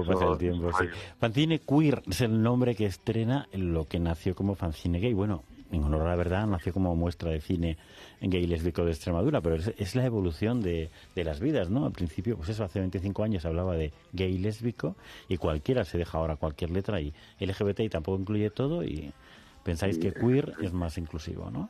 pasa 0.06 0.26
el 0.32 0.38
tiempo, 0.38 0.72
sí. 0.74 0.86
Fanzine 1.20 1.60
Queer 1.60 2.04
es 2.10 2.22
el 2.22 2.42
nombre 2.42 2.76
que 2.76 2.86
estrena 2.86 3.48
lo 3.54 3.86
que 3.86 4.00
nació 4.00 4.36
como 4.36 4.56
fanzine 4.56 5.00
gay. 5.00 5.14
Bueno, 5.14 5.44
en 5.78 5.84
honor 5.84 6.02
a 6.02 6.10
la 6.10 6.16
verdad, 6.16 6.48
nació 6.48 6.74
como 6.74 6.96
muestra 6.96 7.32
de 7.32 7.42
cine 7.42 7.78
gay 8.22 8.46
lésbico 8.48 8.86
de 8.86 8.92
Extremadura, 8.92 9.42
pero 9.42 9.56
es, 9.56 9.96
la 9.96 10.06
evolución 10.06 10.62
de, 10.62 10.90
de, 11.16 11.24
las 11.24 11.40
vidas, 11.40 11.70
¿no? 11.70 11.86
Al 11.86 11.92
principio, 11.92 12.38
pues 12.38 12.50
eso, 12.50 12.64
hace 12.64 12.80
25 12.80 13.24
años 13.24 13.46
hablaba 13.46 13.76
de 13.76 13.92
gay 14.12 14.38
lésbico 14.38 14.96
y 15.28 15.38
cualquiera 15.38 15.84
se 15.84 15.98
deja 15.98 16.18
ahora 16.18 16.36
cualquier 16.36 16.72
letra 16.72 17.02
y 17.02 17.14
LGBTI 17.40 17.90
tampoco 17.90 18.20
incluye 18.20 18.50
todo 18.50 18.84
y 18.84 19.12
pensáis 19.64 19.98
que 19.98 20.14
queer 20.14 20.54
es 20.62 20.74
más 20.74 20.98
inclusivo, 20.98 21.50
¿no? 21.50 21.70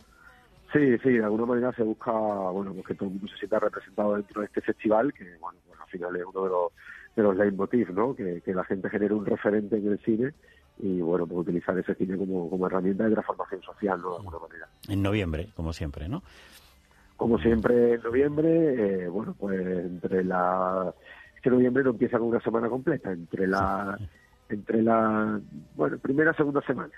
Sí, 0.73 0.97
sí, 1.03 1.11
de 1.11 1.23
alguna 1.23 1.45
manera 1.45 1.71
se 1.73 1.83
busca, 1.83 2.11
bueno, 2.11 2.73
pues 2.73 2.87
que 2.87 2.95
todo 2.95 3.05
el 3.05 3.15
mundo 3.15 3.27
se 3.27 3.37
sienta 3.37 3.59
representado 3.59 4.15
dentro 4.15 4.41
de 4.41 4.47
este 4.47 4.61
festival, 4.61 5.13
que 5.13 5.23
bueno, 5.39 5.59
pues 5.67 5.79
al 5.79 5.87
final 5.87 6.15
es 6.15 6.23
uno 6.25 6.43
de 6.43 6.49
los, 6.49 6.71
de 7.15 7.23
los 7.23 7.35
leitmotiv, 7.37 7.91
¿no? 7.91 8.15
Que, 8.15 8.41
la 8.45 8.63
gente 8.63 8.89
genere 8.89 9.13
un 9.13 9.23
referente 9.23 9.77
en 9.77 9.87
el 9.87 9.99
cine 9.99 10.33
y 10.79 11.01
bueno, 11.01 11.27
pues 11.27 11.41
utilizar 11.41 11.77
ese 11.77 11.95
cine 11.95 12.17
como, 12.17 12.49
como 12.49 12.67
herramienta 12.67 13.05
de 13.05 13.11
transformación 13.11 13.61
social, 13.61 14.01
¿no? 14.01 14.11
De 14.11 14.17
alguna 14.17 14.39
manera. 14.39 14.67
En 14.87 15.01
noviembre, 15.01 15.49
como 15.55 15.73
siempre, 15.73 16.09
¿no? 16.09 16.23
Como 17.15 17.37
siempre 17.39 17.93
en 17.93 18.01
noviembre, 18.01 19.03
eh, 19.03 19.07
bueno, 19.07 19.35
pues 19.37 19.59
entre 19.59 20.23
la... 20.23 20.93
Este 21.35 21.49
noviembre 21.49 21.83
no 21.83 21.91
empieza 21.91 22.17
con 22.17 22.29
una 22.29 22.41
semana 22.41 22.69
completa, 22.69 23.11
entre 23.11 23.47
la 23.47 23.97
entre 24.49 24.81
la 24.81 25.39
bueno 25.75 25.97
primera 25.97 26.33
segunda 26.33 26.61
semana. 26.61 26.91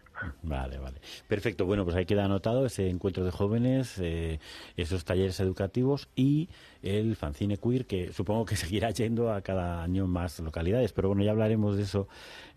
Vale, 0.43 0.77
vale. 0.77 0.99
Perfecto. 1.27 1.65
Bueno, 1.65 1.83
pues 1.83 1.95
ahí 1.95 2.05
queda 2.05 2.25
anotado 2.25 2.65
ese 2.65 2.89
encuentro 2.89 3.23
de 3.23 3.31
jóvenes, 3.31 3.97
eh, 3.99 4.39
esos 4.77 5.05
talleres 5.05 5.39
educativos 5.39 6.09
y 6.15 6.49
el 6.85 7.15
fanzine 7.15 7.57
queer, 7.57 7.85
que 7.85 8.13
supongo 8.13 8.45
que 8.45 8.55
seguirá 8.55 8.91
yendo 8.91 9.33
a 9.33 9.41
cada 9.41 9.83
año 9.83 10.07
más 10.07 10.39
localidades. 10.39 10.93
Pero 10.93 11.09
bueno, 11.09 11.23
ya 11.23 11.31
hablaremos 11.31 11.75
de 11.75 11.83
eso 11.83 12.07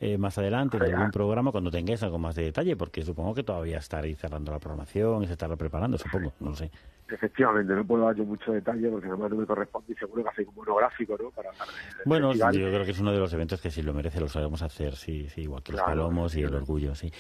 eh, 0.01 0.19
más 0.19 0.39
adelante 0.39 0.77
en 0.77 0.95
algún 0.95 1.11
programa 1.11 1.51
cuando 1.51 1.71
tengáis 1.71 2.03
algo 2.03 2.19
más 2.19 2.35
de 2.35 2.45
detalle, 2.45 2.77
porque 2.77 3.03
supongo 3.03 3.35
que 3.35 3.43
todavía 3.43 3.79
estaréis 3.79 4.19
cerrando 4.19 4.53
la 4.53 4.59
programación 4.59 5.23
y 5.23 5.27
se 5.27 5.33
estará 5.33 5.57
preparando, 5.57 5.99
supongo, 5.99 6.33
no 6.41 6.51
lo 6.51 6.57
sé. 6.57 6.71
Efectivamente, 7.11 7.73
no 7.73 7.87
puedo 7.87 8.05
dar 8.05 8.15
yo 8.15 8.25
mucho 8.25 8.53
detalle 8.53 8.91
porque 8.91 9.07
además 9.07 9.31
no 9.31 9.37
me 9.37 9.47
corresponde 9.47 9.95
y 9.95 9.97
seguro 9.97 10.23
que 10.23 10.29
hace 10.29 10.45
un 10.45 10.55
monográfico, 10.55 11.17
¿no? 11.19 11.31
Para 11.31 11.51
bueno, 12.05 12.35
yo 12.35 12.51
creo 12.51 12.85
que 12.85 12.91
es 12.91 13.01
uno 13.01 13.13
de 13.13 13.19
los 13.19 13.33
eventos 13.33 13.63
que 13.63 13.71
si 13.71 13.81
lo 13.81 13.95
merece 13.95 14.21
lo 14.21 14.29
sabemos 14.29 14.61
hacer, 14.61 14.95
sí, 14.95 15.27
sí, 15.31 15.43
igual 15.43 15.63
que 15.63 15.73
los 15.73 15.81
palomos 15.81 16.37
y 16.37 16.43
el 16.43 16.55
orgullo, 16.55 16.95
sí. 16.95 17.11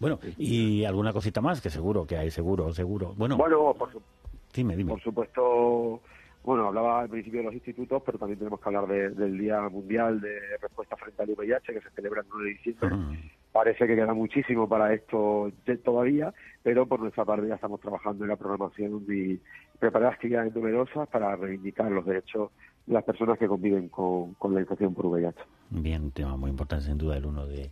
Bueno, 0.00 0.18
y 0.36 0.84
alguna 0.84 1.12
cosita 1.12 1.40
más 1.40 1.60
que 1.60 1.70
seguro 1.70 2.04
que 2.04 2.16
hay, 2.16 2.30
seguro, 2.30 2.72
seguro. 2.72 3.14
Bueno, 3.16 3.36
bueno 3.36 3.72
por, 3.78 3.88
dime, 4.52 4.74
dime. 4.74 4.90
por 4.90 5.00
supuesto, 5.00 6.00
bueno, 6.46 6.68
hablaba 6.68 7.00
al 7.00 7.08
principio 7.08 7.40
de 7.40 7.46
los 7.46 7.54
institutos, 7.54 8.00
pero 8.06 8.18
también 8.18 8.38
tenemos 8.38 8.60
que 8.60 8.68
hablar 8.68 8.86
del 8.86 9.36
Día 9.36 9.60
Mundial 9.62 10.20
de 10.20 10.38
Respuesta 10.62 10.96
frente 10.96 11.20
al 11.20 11.30
VIH 11.30 11.74
que 11.74 11.80
se 11.80 11.90
celebra 11.90 12.20
el 12.20 12.28
9 12.30 12.44
de 12.44 12.50
diciembre. 12.50 12.96
Parece 13.50 13.84
que 13.84 13.96
queda 13.96 14.14
muchísimo 14.14 14.68
para 14.68 14.94
esto 14.94 15.50
todavía, 15.84 16.32
pero 16.62 16.86
por 16.86 17.00
nuestra 17.00 17.24
parte 17.24 17.48
ya 17.48 17.56
estamos 17.56 17.80
trabajando 17.80 18.22
en 18.22 18.30
la 18.30 18.36
programación 18.36 19.04
y 19.08 19.40
preparar 19.80 20.12
actividades 20.12 20.54
numerosas 20.54 21.08
para 21.08 21.34
reivindicar 21.34 21.90
los 21.90 22.06
derechos 22.06 22.52
de 22.52 22.75
las 22.86 23.04
personas 23.04 23.38
que 23.38 23.48
conviven 23.48 23.88
con, 23.88 24.34
con 24.34 24.54
la 24.54 24.60
infección 24.60 24.94
por 24.94 25.06
VIH. 25.06 25.40
Bien, 25.68 26.12
tema 26.12 26.36
muy 26.36 26.50
importante 26.50 26.84
sin 26.86 26.96
duda 26.96 27.16
el 27.16 27.26
1 27.26 27.46
de, 27.46 27.70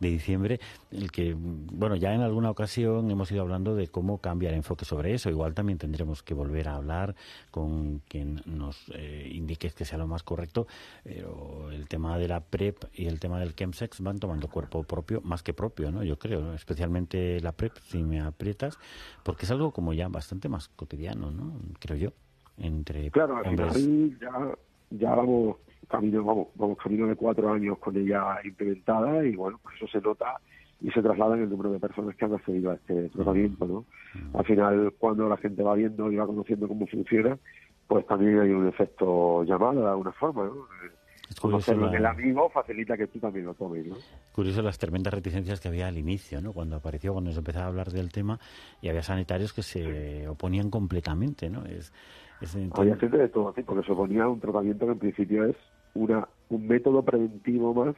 diciembre, 0.00 0.60
el 0.90 1.10
que, 1.10 1.34
bueno, 1.36 1.94
ya 1.96 2.14
en 2.14 2.22
alguna 2.22 2.50
ocasión 2.50 3.10
hemos 3.10 3.30
ido 3.32 3.42
hablando 3.42 3.74
de 3.74 3.88
cómo 3.88 4.18
cambiar 4.18 4.54
enfoque 4.54 4.84
sobre 4.84 5.14
eso. 5.14 5.28
Igual 5.28 5.54
también 5.54 5.78
tendremos 5.78 6.22
que 6.22 6.32
volver 6.32 6.68
a 6.68 6.76
hablar 6.76 7.14
con 7.50 8.00
quien 8.08 8.42
nos 8.46 8.90
eh, 8.94 9.30
indique 9.32 9.70
que 9.70 9.84
sea 9.84 9.98
lo 9.98 10.06
más 10.06 10.22
correcto, 10.22 10.66
pero 11.02 11.70
el 11.70 11.86
tema 11.88 12.18
de 12.18 12.28
la 12.28 12.40
PrEP 12.40 12.84
y 12.94 13.06
el 13.06 13.20
tema 13.20 13.38
del 13.40 13.54
chemsex 13.54 14.00
van 14.00 14.18
tomando 14.18 14.48
cuerpo 14.48 14.82
propio, 14.82 15.20
más 15.22 15.42
que 15.42 15.52
propio, 15.52 15.90
¿no? 15.90 16.02
Yo 16.02 16.18
creo, 16.18 16.54
especialmente 16.54 17.40
la 17.40 17.52
PrEP, 17.52 17.76
si 17.88 18.02
me 18.02 18.20
aprietas, 18.20 18.78
porque 19.22 19.44
es 19.44 19.50
algo 19.50 19.72
como 19.72 19.92
ya 19.92 20.08
bastante 20.08 20.48
más 20.48 20.68
cotidiano, 20.68 21.30
¿no? 21.30 21.52
Creo 21.78 21.96
yo, 21.96 22.12
entre 22.58 23.10
Claro, 23.10 23.42
ya, 23.44 24.56
ya 24.90 25.14
vamos 25.14 25.56
camino, 25.88 26.24
vamos, 26.24 26.48
vamos 26.54 26.78
camino 26.78 27.06
de 27.06 27.16
cuatro 27.16 27.52
años 27.52 27.78
con 27.78 27.96
ella 27.96 28.38
implementada 28.44 29.24
y 29.24 29.36
bueno, 29.36 29.58
pues 29.62 29.76
eso 29.76 29.86
se 29.88 30.00
nota 30.00 30.36
y 30.80 30.90
se 30.90 31.02
traslada 31.02 31.36
en 31.36 31.42
el 31.42 31.50
número 31.50 31.72
de 31.72 31.80
personas 31.80 32.14
que 32.16 32.24
han 32.24 32.34
accedido 32.34 32.70
a 32.70 32.74
este 32.74 33.08
tratamiento, 33.10 33.66
¿no? 33.66 33.84
Al 34.38 34.44
final, 34.44 34.92
cuando 34.98 35.28
la 35.28 35.36
gente 35.36 35.62
va 35.62 35.74
viendo 35.74 36.10
y 36.10 36.16
va 36.16 36.26
conociendo 36.26 36.68
cómo 36.68 36.86
funciona, 36.86 37.38
pues 37.86 38.06
también 38.06 38.38
hay 38.40 38.50
un 38.50 38.68
efecto 38.68 39.44
llamada 39.44 39.80
de 39.80 39.88
alguna 39.88 40.12
forma, 40.12 40.44
¿no? 40.44 40.66
Conocerlo 41.40 41.88
en 41.88 41.94
el 41.94 42.06
amigo 42.06 42.50
facilita 42.50 42.96
que 42.96 43.06
tú 43.06 43.18
también 43.18 43.46
lo 43.46 43.54
tomes, 43.54 43.86
¿no? 43.86 43.96
Curioso 44.34 44.60
las 44.60 44.78
tremendas 44.78 45.14
reticencias 45.14 45.58
que 45.58 45.68
había 45.68 45.88
al 45.88 45.96
inicio, 45.96 46.40
¿no? 46.42 46.52
Cuando 46.52 46.76
apareció, 46.76 47.12
cuando 47.12 47.32
se 47.32 47.38
empezaba 47.38 47.64
a 47.64 47.68
hablar 47.68 47.90
del 47.90 48.12
tema, 48.12 48.38
y 48.82 48.88
había 48.88 49.02
sanitarios 49.02 49.52
que 49.52 49.62
se 49.62 50.28
oponían 50.28 50.70
completamente, 50.70 51.48
¿no? 51.48 51.64
Es, 51.64 51.92
había 52.72 52.96
gente 52.96 53.18
de 53.18 53.28
todo 53.28 53.52
tipo, 53.52 53.74
que 53.74 53.82
se 53.82 53.92
oponía 53.92 54.24
a 54.24 54.28
un 54.28 54.40
tratamiento 54.40 54.86
que 54.86 54.92
en 54.92 54.98
principio 54.98 55.44
es 55.44 55.56
una, 55.94 56.28
un 56.48 56.66
método 56.66 57.02
preventivo 57.02 57.74
más 57.74 57.94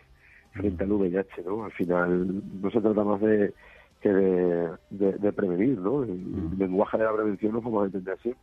frente 0.53 0.85
al 0.85 0.93
VIH, 0.93 1.43
¿no? 1.45 1.65
Al 1.65 1.73
final 1.73 2.43
no 2.63 2.71
se 2.71 2.81
trata 2.81 3.05
más 3.05 3.21
de 3.21 3.53
que 4.01 4.09
de, 4.11 5.33
prevenir, 5.33 5.79
¿no? 5.79 6.03
El, 6.03 6.59
lenguaje 6.59 6.99
de 6.99 7.05
la 7.05 7.15
prevención 7.15 7.53
lo 7.53 7.83
a 7.83 7.87
entender 7.87 8.19
siempre. 8.21 8.43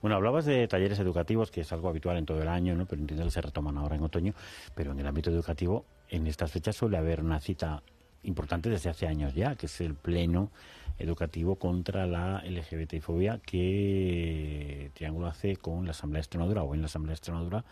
Bueno, 0.00 0.16
hablabas 0.16 0.46
de 0.46 0.66
talleres 0.68 0.98
educativos, 0.98 1.50
que 1.50 1.60
es 1.60 1.72
algo 1.72 1.88
habitual 1.88 2.16
en 2.16 2.26
todo 2.26 2.42
el 2.42 2.48
año, 2.48 2.74
¿no? 2.74 2.86
Pero 2.86 3.00
entiendo 3.00 3.24
que 3.24 3.30
se 3.30 3.40
retoman 3.40 3.76
ahora 3.76 3.96
en 3.96 4.02
otoño, 4.02 4.32
pero 4.74 4.92
en 4.92 5.00
el 5.00 5.06
ámbito 5.06 5.30
educativo, 5.30 5.84
en 6.08 6.26
estas 6.26 6.52
fechas 6.52 6.76
suele 6.76 6.96
haber 6.96 7.20
una 7.22 7.40
cita 7.40 7.82
importante 8.22 8.68
desde 8.68 8.90
hace 8.90 9.06
años 9.06 9.34
ya, 9.34 9.54
que 9.54 9.66
es 9.66 9.80
el 9.80 9.94
pleno 9.94 10.50
educativo 10.98 11.56
contra 11.56 12.06
la 12.06 12.42
LGBTI-fobia 12.44 13.40
que 13.44 14.90
Triángulo 14.94 15.26
hace 15.26 15.56
con 15.56 15.84
la 15.84 15.90
Asamblea 15.90 16.18
de 16.18 16.22
Extremadura 16.22 16.62
o 16.62 16.74
en 16.74 16.80
la 16.80 16.86
Asamblea 16.86 17.10
de 17.10 17.14
Extremadura 17.14 17.64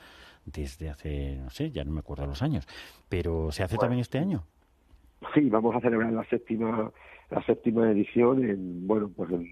desde 0.45 0.91
hace, 0.91 1.37
no 1.37 1.51
sé, 1.51 1.71
ya 1.71 1.85
no 1.85 1.93
me 1.93 2.01
acuerdo 2.01 2.27
los 2.27 2.43
años, 2.43 2.67
pero 3.09 3.51
¿se 3.51 3.63
hace 3.63 3.79
también 3.79 4.01
este 4.01 4.19
año? 4.19 4.45
Sí, 5.33 5.49
vamos 5.49 5.75
a 5.75 5.81
celebrar 5.81 6.13
la 6.13 6.25
séptima 6.25 6.93
la 7.31 7.43
séptima 7.45 7.91
edición 7.91 8.45
en, 8.45 8.87
bueno, 8.87 9.11
pues 9.15 9.31
en 9.31 9.47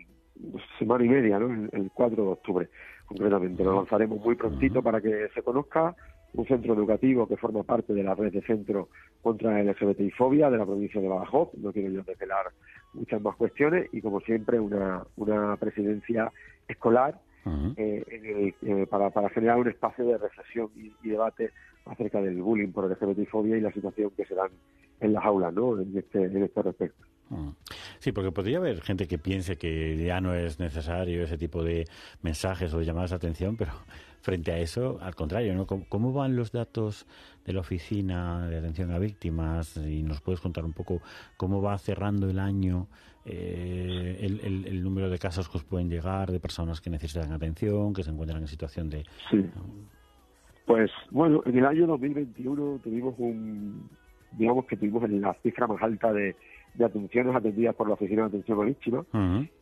semana 0.79 1.05
y 1.05 1.09
media, 1.09 1.39
¿no? 1.39 1.69
El, 1.73 1.91
4 1.93 2.25
de 2.25 2.31
octubre, 2.31 2.69
concretamente. 3.07 3.65
Lo 3.65 3.77
lanzaremos 3.77 4.21
muy 4.21 4.35
prontito 4.35 4.83
para 4.83 5.01
que 5.01 5.29
se 5.35 5.43
conozca 5.43 5.95
un 6.35 6.47
centro 6.47 6.75
educativo 6.75 7.27
que 7.27 7.37
forma 7.37 7.63
parte 7.63 7.93
de 7.93 8.03
la 8.03 8.15
red 8.15 8.33
de 8.33 8.43
centro 8.43 8.89
contra 9.21 9.53
la 9.53 9.73
LGBTI-fobia 9.73 10.51
de 10.51 10.59
la 10.59 10.67
provincia 10.67 11.01
de 11.01 11.09
Badajoz. 11.09 11.51
No 11.55 11.73
quiero 11.73 11.91
yo 11.91 12.03
desvelar 12.03 12.47
muchas 12.95 13.21
más 13.21 13.37
cuestiones 13.37 13.89
y 13.93 14.01
como 14.01 14.21
siempre 14.21 14.59
una, 14.59 15.05
una 15.17 15.57
presidencia 15.57 16.33
escolar 16.69 17.21
eh, 17.77 18.55
eh, 18.63 18.87
para, 18.89 19.11
para 19.11 19.29
generar 19.31 19.59
un 19.59 19.69
espacio 19.69 20.07
de 20.07 20.17
reflexión 20.17 20.71
y, 20.77 21.09
debate 21.09 21.51
acerca 21.87 22.21
del 22.21 22.41
bullying 22.41 22.71
por 22.71 22.89
LGBTfobia 22.89 23.57
y 23.57 23.61
la 23.61 23.73
situación 23.73 24.11
que 24.17 24.25
se 24.25 24.35
dan 24.35 24.51
en 25.01 25.13
las 25.13 25.25
aulas 25.25 25.53
¿no? 25.53 25.81
en, 25.81 25.97
este, 25.99 26.25
en 26.25 26.43
este 26.43 26.63
respecto. 26.63 27.05
Sí, 27.99 28.13
porque 28.13 28.33
podría 28.33 28.59
haber 28.59 28.81
gente 28.83 29.07
que 29.07 29.19
piense 29.19 29.57
que 29.57 29.97
ya 29.97 30.21
no 30.21 30.35
es 30.35 30.59
necesario 30.59 31.25
ese 31.25 31.39
tipo 31.39 31.63
de 31.63 31.87
mensajes 32.23 32.73
o 32.75 32.79
de 32.79 32.85
llamadas 32.85 33.11
de 33.11 33.17
atención, 33.17 33.57
pero 33.57 33.73
frente 34.23 34.53
a 34.53 34.59
eso, 34.59 34.99
al 35.01 35.15
contrario, 35.15 35.55
¿no? 35.55 35.67
¿Cómo, 35.67 36.13
van 36.13 36.37
los 36.37 36.53
datos 36.53 37.07
de 37.45 37.53
la 37.53 37.61
Oficina 37.61 38.47
de 38.49 38.59
Atención 38.59 38.91
a 38.93 38.99
Víctimas? 38.99 39.77
Y 39.77 40.03
nos 40.03 40.21
puedes 40.21 40.41
contar 40.41 40.65
un 40.65 40.73
poco 40.73 41.01
cómo 41.37 41.63
va 41.63 41.77
cerrando 41.79 42.29
el 42.29 42.39
año, 42.39 42.89
eh, 43.25 44.19
el, 44.21 44.83
número 44.83 45.09
de 45.09 45.19
casos 45.19 45.49
que 45.49 45.59
os 45.59 45.65
pueden 45.65 45.89
llegar 45.89 46.31
de 46.31 46.41
personas 46.41 46.81
que 46.81 46.91
necesitan 46.91 47.33
atención, 47.33 47.95
que 47.95 48.03
se 48.03 48.11
encuentran 48.11 48.43
en 48.43 48.49
situación 48.49 48.91
de... 48.91 49.05
Sí. 49.31 49.45
Pues 50.67 50.91
bueno, 51.11 51.43
en 51.45 51.59
el 51.59 51.67
año 51.67 51.87
2021 51.89 52.81
tuvimos 52.85 53.15
un, 53.19 53.91
digamos 54.33 54.65
que 54.67 54.77
tuvimos 54.77 55.09
la 55.11 55.35
cifra 55.43 55.67
más 55.67 55.83
alta 55.83 56.13
de, 56.13 56.37
atenciones 56.81 57.35
atendidas 57.35 57.75
por 57.75 57.89
la 57.89 57.95
Oficina 57.95 58.23
de 58.23 58.29
Atención 58.29 58.61
a 58.61 58.65
Víctimas. 58.65 59.07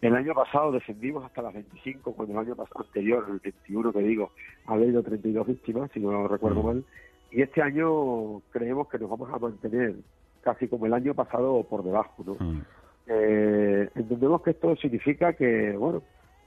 El 0.01 0.15
año 0.15 0.35
pasado 0.35 0.73
descendimos 0.73 1.25
hasta 1.25 1.43
las 1.43 1.55
25, 1.55 2.13
cuando 2.13 2.35
el 2.35 2.47
año 2.47 2.57
anterior, 2.75 3.27
el 3.29 3.41
21 3.41 3.93
que 3.93 3.99
digo, 4.01 4.31
había 4.67 4.87
ido 4.87 5.03
32 5.03 5.47
víctimas, 5.47 5.91
si 5.93 6.01
no 6.01 6.29
recuerdo 6.29 6.63
mal. 6.63 6.85
Y 7.31 7.43
este 7.43 7.63
año 7.63 8.41
creemos 8.51 8.89
que 8.89 8.99
nos 8.99 9.11
vamos 9.11 9.31
a 9.33 9.39
mantener 9.39 9.95
casi 10.43 10.69
como 10.69 10.87
el 10.87 10.95
año 10.95 11.15
pasado 11.15 11.65
por 11.65 11.85
debajo. 11.85 12.25
¿no? 12.25 12.37
Eh, 13.07 13.89
entendemos 13.95 14.43
que 14.43 14.51
esto 14.51 14.77
significa 14.77 15.33
que, 15.33 15.73
bueno, 15.73 16.03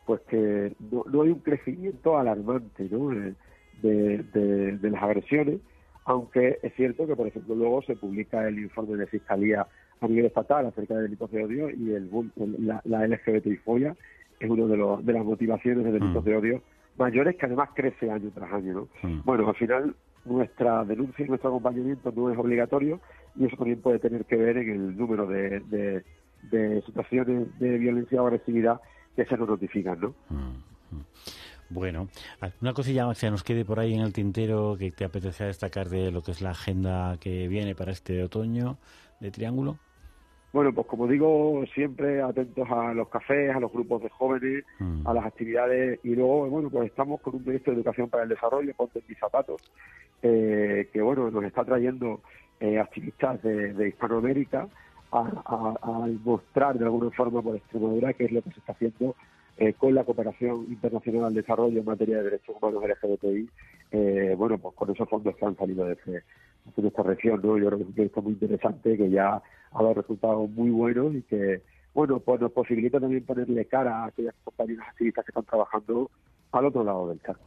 pues 0.06 0.21
que 0.21 0.73
no, 0.91 1.21
hay 1.21 1.30
un 1.30 1.39
crecimiento 1.39 2.17
alarmante 2.17 2.88
¿no? 2.89 3.10
de, 3.10 4.23
de 4.23 4.89
las 4.89 5.04
agresiones 5.04 5.60
aunque 6.06 6.60
es 6.62 6.73
cierto 6.76 7.08
que, 7.08 7.15
por 7.15 7.28
ejemplo, 7.28 7.56
luego 7.56 7.82
se 7.84 7.95
publica 7.95 8.47
el 8.47 8.60
informe 8.60 8.97
de 8.97 9.08
Fiscalía 9.08 9.65
a 10.06 10.08
nivel 10.08 10.26
estatal 10.26 10.66
acerca 10.66 10.96
de 10.96 11.04
delitos 11.04 11.32
de 11.32 11.44
odio 11.44 11.70
y 11.70 11.92
el, 11.92 12.10
la, 12.60 12.82
la 12.86 13.08
LGBTI-fobia 13.08 13.96
es 14.39 14.50
una 14.50 14.66
de, 14.66 15.04
de 15.04 15.13
las 15.13 15.26
motivaciones 15.26 15.86
de 15.86 15.92
delitos 15.92 16.24
mm. 16.24 16.26
de 16.26 16.36
odio 16.36 16.62
mayores 16.98 17.36
que 17.36 17.46
además 17.46 17.70
crece 17.74 18.12
año 18.12 18.32
tras 18.34 18.52
año. 18.52 18.74
¿no? 18.74 19.10
Mm. 19.10 19.22
Bueno, 19.24 19.48
al 19.48 19.56
final 19.56 19.96
nuestra 20.26 20.84
denuncia 20.86 21.26
y 21.26 21.30
nuestro 21.30 21.50
acompañamiento 21.50 22.12
no 22.16 22.32
es 22.32 22.38
obligatorio 22.38 23.00
y 23.36 23.46
eso 23.46 23.58
también 23.58 23.82
puede 23.82 24.00
tener 24.00 24.26
que 24.26 24.36
ver 24.36 24.58
en 24.58 24.70
el 24.70 24.98
número 24.98 25.28
de, 25.28 25.60
de, 26.52 26.82
situaciones 26.86 27.48
de 27.60 27.78
violencia 27.78 28.22
o 28.22 28.28
agresividad 28.28 28.80
que 29.16 29.26
se 29.26 29.38
nos 29.38 29.50
notifican. 29.50 30.00
¿no? 30.00 30.16
Mm, 30.30 31.00
bueno, 31.70 32.08
una 32.62 32.74
cosilla 32.74 33.06
más 33.06 33.20
que 33.20 33.32
nos 33.32 33.44
quede 33.44 33.66
por 33.66 33.80
ahí 33.80 33.94
en 33.94 34.02
el 34.02 34.13
tintero 34.13 34.76
que 34.78 34.92
te 34.92 35.06
apetece 35.06 35.46
destacar 35.46 35.89
de 35.89 36.12
lo 36.12 36.22
que 36.22 36.32
es 36.32 36.42
la 36.42 36.52
agenda 36.52 37.18
que 37.20 37.48
viene 37.48 37.76
para 37.76 37.92
este 37.92 38.24
otoño 38.24 38.78
de 39.20 39.32
Triángulo. 39.32 39.78
Bueno, 40.54 40.72
pues 40.72 40.86
como 40.86 41.08
digo, 41.08 41.63
siempre 41.74 42.22
atentos 42.22 42.70
a 42.70 42.94
los 42.94 43.10
cafés, 43.10 43.56
a 43.56 43.60
los 43.60 43.72
grupos 43.72 44.04
de 44.04 44.10
jóvenes, 44.10 44.63
mm. 44.78 45.08
a 45.08 45.13
las 45.16 45.26
actividades 45.26 46.00
y 46.04 46.13
luego, 46.16 46.48
bueno, 46.48 46.70
pues 46.70 46.92
estamos 46.92 47.20
con 47.22 47.36
un 47.36 47.44
proyecto 47.44 47.72
de 47.72 47.78
educación 47.78 48.08
para 48.08 48.22
el 48.22 48.30
desarrollo, 48.30 48.72
Ponte 48.76 49.00
en 49.00 49.06
mis 49.08 49.18
zapatos, 49.18 49.62
eh, 50.22 50.89
que 50.94 51.02
bueno, 51.02 51.32
nos 51.32 51.44
está 51.44 51.66
trayendo 51.66 52.22
eh, 52.60 52.78
activistas 52.78 53.42
de, 53.42 53.88
Hispanoamérica 53.88 54.68
a, 55.12 55.76
a, 55.82 56.08
mostrar 56.24 56.78
de 56.78 56.86
alguna 56.86 57.10
forma 57.10 57.42
por 57.42 57.56
Extremadura 57.56 58.13
qué 58.13 58.26
es 58.26 58.32
lo 58.32 58.44
que 58.44 58.52
se 58.52 58.60
está 58.60 58.74
haciendo 58.74 59.16
eh, 59.58 59.74
con 59.74 59.94
la 59.94 60.04
cooperación 60.04 60.66
internacional 60.70 61.26
al 61.26 61.34
desarrollo 61.34 61.80
en 61.80 61.86
materia 61.86 62.18
de 62.18 62.24
derechos 62.24 62.56
humanos 62.60 62.84
LGBTI, 62.84 63.50
eh, 63.92 64.36
bueno, 64.38 64.58
pues 64.58 64.74
con 64.76 64.89
esos 64.89 65.08
fondos 65.08 65.36
que 65.36 65.46
han 65.46 65.56
salido 65.56 65.86
de, 65.86 66.24
esta 66.76 67.04
región, 67.04 67.42
¿no? 67.44 67.58
Yo 67.58 67.68
creo 67.68 67.78
que 67.78 67.84
es 67.84 67.88
un 67.89 67.94
proyecto 67.94 68.22
muy 68.22 68.34
interesante 68.34 68.98
que 68.98 69.10
ya 69.10 69.36
ha 69.72 69.84
dado 69.84 69.94
resultados 69.94 70.50
muy 70.50 70.70
buenos 70.70 71.13
y 71.13 71.22
que, 71.24 71.62
bueno, 71.94 72.20
pues 72.20 72.42
nos 72.42 72.52
posibilita 72.52 73.00
también 73.00 73.26
ponerle 73.26 73.66
cara 73.66 74.04
a 74.04 74.08
aquellas 74.08 74.34
compañeras 74.44 74.88
activistas 74.89 75.26
que 75.26 75.32
están 75.32 75.46
trabajando 75.46 76.10
al 76.52 76.66
otro 76.66 76.84
lado 76.84 77.10
del 77.10 77.22
charco. 77.22 77.44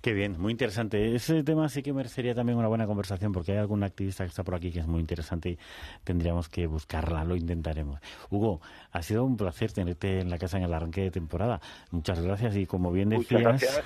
Qué 0.00 0.12
bien, 0.12 0.36
muy 0.38 0.52
interesante. 0.52 1.14
Ese 1.14 1.42
tema 1.42 1.68
sí 1.68 1.82
que 1.82 1.92
merecería 1.92 2.34
también 2.34 2.58
una 2.58 2.68
buena 2.68 2.86
conversación 2.86 3.32
porque 3.32 3.52
hay 3.52 3.58
algún 3.58 3.82
activista 3.82 4.24
que 4.24 4.28
está 4.28 4.44
por 4.44 4.54
aquí 4.54 4.70
que 4.70 4.80
es 4.80 4.86
muy 4.86 5.00
interesante 5.00 5.50
y 5.50 5.58
tendríamos 6.04 6.48
que 6.48 6.66
buscarla, 6.66 7.24
lo 7.24 7.34
intentaremos. 7.34 8.00
Hugo, 8.30 8.60
ha 8.92 9.02
sido 9.02 9.24
un 9.24 9.36
placer 9.36 9.72
tenerte 9.72 10.20
en 10.20 10.30
la 10.30 10.38
casa 10.38 10.58
en 10.58 10.64
el 10.64 10.72
arranque 10.72 11.02
de 11.02 11.10
temporada. 11.10 11.60
Muchas 11.90 12.20
gracias 12.20 12.56
y 12.56 12.66
como 12.66 12.92
bien 12.92 13.08
decías... 13.08 13.84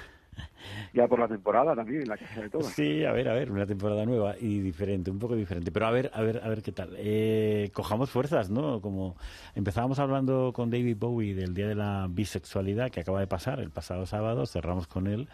Ya 0.92 1.06
por 1.08 1.18
la 1.18 1.28
temporada 1.28 1.74
también, 1.74 2.02
en 2.02 2.08
la 2.08 2.16
casa 2.16 2.40
de 2.40 2.50
todos. 2.50 2.66
Sí, 2.66 3.04
a 3.04 3.12
ver, 3.12 3.28
a 3.28 3.34
ver, 3.34 3.50
una 3.50 3.66
temporada 3.66 4.04
nueva 4.04 4.36
y 4.38 4.60
diferente, 4.60 5.10
un 5.10 5.18
poco 5.18 5.34
diferente. 5.34 5.70
Pero 5.72 5.86
a 5.86 5.90
ver, 5.90 6.10
a 6.14 6.22
ver, 6.22 6.40
a 6.42 6.48
ver 6.48 6.62
qué 6.62 6.72
tal. 6.72 6.94
Eh, 6.96 7.70
cojamos 7.72 8.10
fuerzas, 8.10 8.50
¿no? 8.50 8.80
Como 8.80 9.16
empezábamos 9.54 9.98
hablando 9.98 10.52
con 10.52 10.70
David 10.70 10.96
Bowie 10.98 11.34
del 11.34 11.54
Día 11.54 11.68
de 11.68 11.74
la 11.74 12.06
Bisexualidad 12.08 12.90
que 12.90 13.00
acaba 13.00 13.20
de 13.20 13.26
pasar 13.26 13.60
el 13.60 13.70
pasado 13.70 14.06
sábado, 14.06 14.46
cerramos 14.46 14.86
con 14.86 15.06
él 15.06 15.28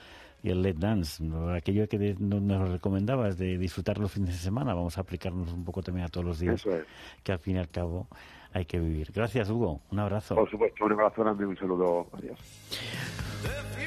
y 0.47 0.51
el 0.51 0.63
Let 0.63 0.77
Dance, 0.79 1.25
aquello 1.57 1.89
que 1.89 2.15
nos 2.19 2.71
recomendabas 2.71 3.37
de 3.37 3.59
disfrutar 3.59 3.99
los 3.99 4.13
fines 4.13 4.29
de 4.29 4.39
semana, 4.39 4.75
vamos 4.75 4.97
a 4.97 5.01
aplicarnos 5.01 5.53
un 5.53 5.65
poco 5.65 5.83
también 5.83 6.07
a 6.07 6.09
todos 6.09 6.25
los 6.25 6.39
días, 6.39 6.65
que 7.25 7.33
al 7.33 7.41
fin 7.41 7.57
y 7.57 7.59
al 7.59 7.69
cabo 7.69 8.07
hay 8.53 8.65
que 8.65 8.79
vivir. 8.79 9.11
Gracias, 9.13 9.51
Hugo. 9.51 9.81
Un 9.91 9.99
abrazo. 9.99 10.37
Por 10.37 10.49
supuesto, 10.49 10.85
un 10.85 10.93
abrazo 10.93 11.23
grande 11.23 11.45
y 11.45 11.47
un 11.47 11.57
saludo. 11.57 12.07
Adiós. 12.13 12.39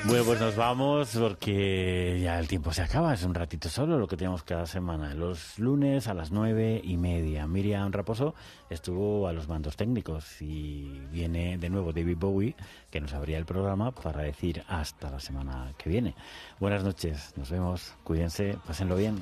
Bueno, 0.06 0.24
pues 0.24 0.40
nos 0.40 0.56
vamos 0.56 1.16
porque 1.20 2.20
ya 2.24 2.40
el 2.40 2.48
tiempo 2.48 2.72
se 2.72 2.82
acaba, 2.82 3.14
es 3.14 3.24
un 3.24 3.36
ratito 3.36 3.70
solo 3.70 4.00
lo 4.00 4.08
que 4.08 4.16
tenemos 4.16 4.44
cada 4.44 4.66
semana. 4.66 5.14
Los 5.14 5.60
lunes 5.60 6.08
a 6.08 6.14
las 6.14 6.32
nueve 6.32 6.82
y 6.84 6.98
media. 6.98 7.46
Miriam 7.48 7.92
Raposo 7.92 8.34
estuvo 8.70 9.28
a 9.28 9.34
los 9.34 9.48
mandos 9.48 9.76
técnicos 9.76 10.42
y 10.42 11.02
viene 11.12 11.58
de 11.58 11.70
nuevo 11.70 11.92
David 11.92 12.18
Bowie, 12.18 12.56
que 12.90 13.02
nos 13.02 13.14
abría 13.14 13.38
el 13.38 13.46
programa 13.46 13.92
para 13.92 14.22
decir 14.22 14.64
hasta 14.68 15.12
la 15.12 15.20
semana 15.20 15.74
que 15.78 15.90
viene. 15.90 16.16
Buenas 16.60 16.84
noches, 16.84 17.34
nos 17.36 17.50
vemos, 17.52 17.94
cuídense, 18.04 18.58
pásenlo 18.66 18.96
bien. 18.96 19.22